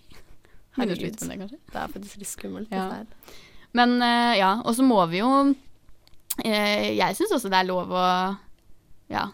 [0.74, 1.20] Har du Herregud.
[1.20, 1.58] med det, kanskje.
[1.70, 2.72] det er faktisk litt skummelt.
[2.72, 3.04] Ja.
[3.72, 5.54] Men uh, ja, og så må vi jo uh,
[6.44, 8.06] Jeg syns også det er lov å
[9.10, 9.28] Ja.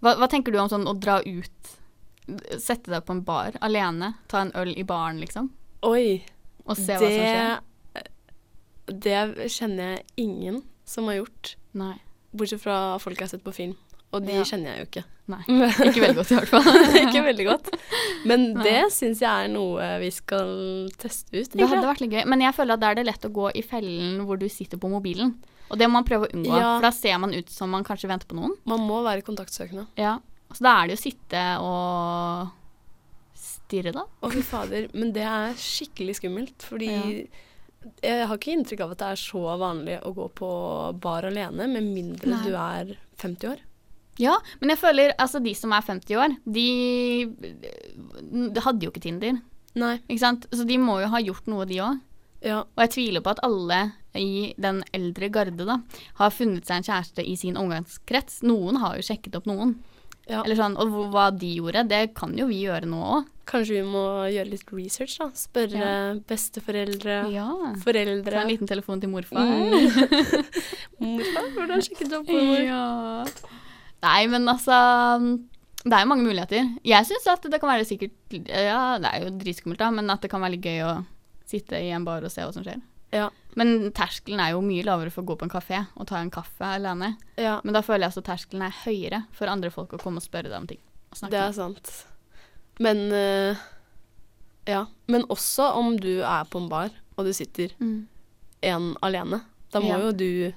[0.00, 1.72] Hva, hva tenker du om sånn å dra ut?
[2.58, 5.50] Sette deg på en bar alene, ta en øl i baren, liksom,
[5.82, 6.22] Oi,
[6.66, 7.60] og se hva som skjer?
[7.94, 11.94] det Det kjenner jeg ingen som har gjort, Nei.
[12.34, 13.76] bortsett fra folk jeg har sett på film.
[14.12, 14.42] Og de Ja.
[14.42, 15.04] kjenner jeg jo ikke.
[15.30, 15.42] Nei.
[15.86, 16.64] Ikke veldig godt, i hvert fall.
[17.04, 17.68] ikke veldig godt.
[18.26, 21.52] Men det syns jeg er noe vi skal teste ut.
[21.54, 22.24] Det hadde vært litt gøy.
[22.26, 24.76] Men jeg føler at da er det lett å gå i fellen hvor du sitter
[24.82, 25.36] på mobilen.
[25.70, 26.72] Og det må man prøve å unngå, Ja.
[26.80, 28.56] for da ser man ut som man kanskje venter på noen.
[28.66, 29.86] Man må være kontaktsøkende.
[29.96, 30.16] Ja.
[30.50, 32.56] Så da er det jo å sitte og
[33.38, 34.04] stirre, da.
[34.06, 34.90] Å, fy fader.
[34.96, 36.90] Men det er skikkelig skummelt, fordi
[38.04, 40.50] jeg har ikke inntrykk av at det er så vanlig å gå på
[41.00, 42.42] bar alene, med mindre Nei.
[42.44, 43.62] du er 50 år.
[44.20, 46.66] Ja, men jeg føler altså de som er 50 år, de,
[48.52, 49.38] de hadde jo ikke Tinder.
[49.80, 49.94] Nei.
[50.10, 50.44] Ikke sant?
[50.52, 52.02] Så de må jo ha gjort noe, de òg.
[52.44, 52.62] Ja.
[52.64, 53.80] Og jeg tviler på at alle
[54.16, 55.78] i den eldre garde da,
[56.18, 58.40] har funnet seg en kjæreste i sin omgangskrets.
[58.48, 59.76] Noen har jo sjekket opp noen.
[60.30, 60.40] Ja.
[60.44, 63.28] Eller sånn, Og hva de gjorde, det kan jo vi gjøre nå òg.
[63.50, 65.26] Kanskje vi må gjøre litt research, da.
[65.34, 65.88] Spørre
[66.30, 67.48] besteforeldre, Ja.
[67.82, 69.42] foreldre Ta en liten telefon til morfar.
[69.42, 69.90] Mm.
[71.00, 72.60] Morfar, hvordan sjekket du opp mor?
[72.62, 73.24] Ja.
[74.04, 74.76] Nei, men altså
[75.82, 76.70] Det er jo mange muligheter.
[76.84, 78.12] Jeg syns at det kan være sikkert
[78.52, 80.94] Ja, det er jo dritskummelt, da, men at det kan være litt gøy å
[81.50, 82.78] sitte i en bar og se hva som skjer.
[83.16, 83.30] Ja.
[83.56, 86.30] Men terskelen er jo mye lavere for å gå på en kafé og ta en
[86.30, 87.16] kaffe alene.
[87.36, 90.22] ja, Men da føler jeg også terskelen er høyere for andre folk å komme og
[90.22, 90.78] spørre deg om ting.
[91.28, 92.04] Det er sant.
[92.78, 93.56] Men uh,
[94.66, 94.86] Ja.
[95.08, 98.06] Men også om du er på en bar, og du sitter Mm.
[98.62, 99.42] en alene.
[99.72, 99.98] Da må Ja.
[99.98, 100.52] jo du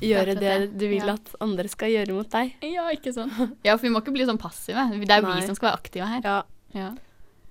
[0.00, 0.78] gjøre det det.
[0.78, 1.14] du vil Ja.
[1.14, 2.54] at andre skal gjøre mot deg.
[2.62, 3.56] Ja, ikke sant.
[3.64, 4.76] Ja, for vi må ikke bli sånn passive.
[5.00, 6.44] Det er jo vi som skal være aktive her.
[6.74, 6.94] Ja.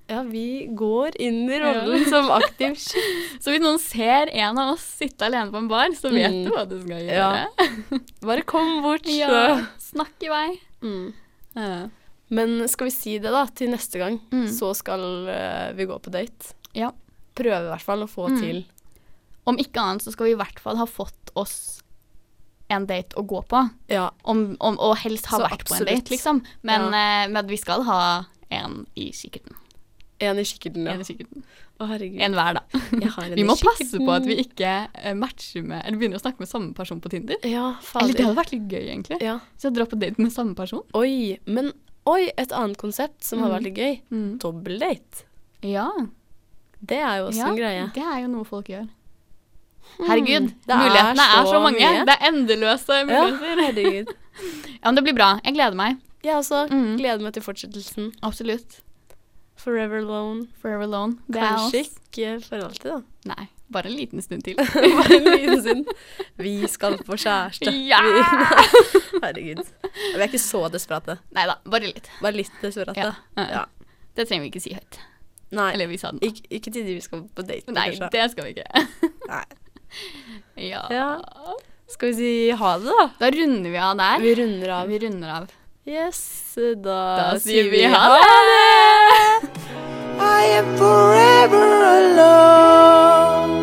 [0.09, 0.15] Ja.
[0.15, 2.75] ja, vi går inn i rollen som aktiv.
[3.41, 6.43] Så hvis noen ser en av oss sitte alene på en bar, så vet Mm.
[6.45, 7.29] du hva du skal Ja.
[7.47, 7.99] gjøre.
[8.29, 10.59] Bare kom bort, Ja, snakk i vei.
[10.81, 11.13] mm.
[11.55, 11.89] Ja.
[12.33, 14.47] Men skal vi si det, da, til neste gang, Mm.
[14.49, 16.53] så skal eh, vi gå på date.
[16.73, 16.91] Ja.
[17.35, 18.39] Prøve i hvert fall å få Mm.
[18.41, 18.65] til
[19.45, 21.81] Om ikke annet så skal vi i hvert fall ha fått oss
[22.69, 23.69] en date å gå på.
[23.89, 24.09] Ja.
[24.23, 26.39] Om, om, og helst ha Så vært på en date, liksom.
[26.63, 29.53] Men, eh, men vi skal ha en i kikkerten.
[30.19, 30.93] En i kikkerten, ja.
[30.93, 31.43] En i kikkerten.
[31.81, 32.19] Å, herregud.
[32.21, 32.61] En hver, da.
[33.15, 36.21] Har en Vi må passe på at vi ikke eh, matcher med Eller begynner å
[36.23, 37.35] snakke med samme person på Tinder.
[37.43, 39.17] Ja, Eller det hadde vært litt gøy, egentlig.
[39.25, 39.39] Ja.
[39.57, 40.83] Så jeg drar på date med samme person.
[40.93, 41.73] Oi, men
[42.05, 43.53] Oi, et annet konsept som har Mm.
[43.55, 43.93] vært litt gøy.
[44.43, 45.23] Dobbeldate.
[45.63, 45.87] Ja.
[46.83, 47.85] Det er jo også ja, en greie.
[47.95, 48.89] det er jo noe folk gjør.
[50.03, 51.79] Herregud, Hmm, det er mulighetene er så så mange.
[51.79, 52.05] mye.
[52.05, 53.61] Det er endeløse Ja, muligheter.
[53.63, 54.13] herregud.
[54.83, 55.39] Ja, men det blir bra.
[55.45, 55.97] Jeg gleder meg.
[56.23, 56.97] Jeg også Mm.
[56.97, 58.11] gleder meg til fortsettelsen.
[58.21, 58.81] Absolutt.
[59.63, 60.47] Forever alone.
[60.61, 61.17] Forever alone.
[61.31, 61.91] Det er Kanskje oss.
[62.03, 62.97] ikke for alltid, da.
[63.31, 64.57] Nei, bare en liten stund til.
[64.99, 65.93] Bare en liten stund.
[66.43, 67.71] Vi skal få kjæreste.
[67.91, 68.01] Ja!
[69.23, 69.63] Herregud.
[69.93, 71.15] Vi er ikke så desperate.
[71.37, 72.09] Nei da, bare litt.
[72.21, 72.99] Bare litt desperate.
[72.99, 73.13] Ja.
[73.39, 73.63] Ja.
[74.17, 74.99] Det trenger vi ikke si høyt.
[75.53, 76.19] Nei, Eller vi sa den.
[76.25, 78.09] ikke, ikke til de vi skal på date Nei, kanskje.
[78.13, 78.85] det skal vi ikke.
[79.29, 79.43] Nei.
[80.67, 80.83] Ja.
[80.91, 81.07] Ja.
[81.93, 83.03] Skal vi si ha det, da?
[83.19, 84.23] Da runder vi av der.
[84.23, 84.87] Vi runder av.
[84.89, 85.51] Vi runder av.
[85.85, 89.49] Yes, da, Da sier vi ha det!
[90.15, 93.53] I am forever alone.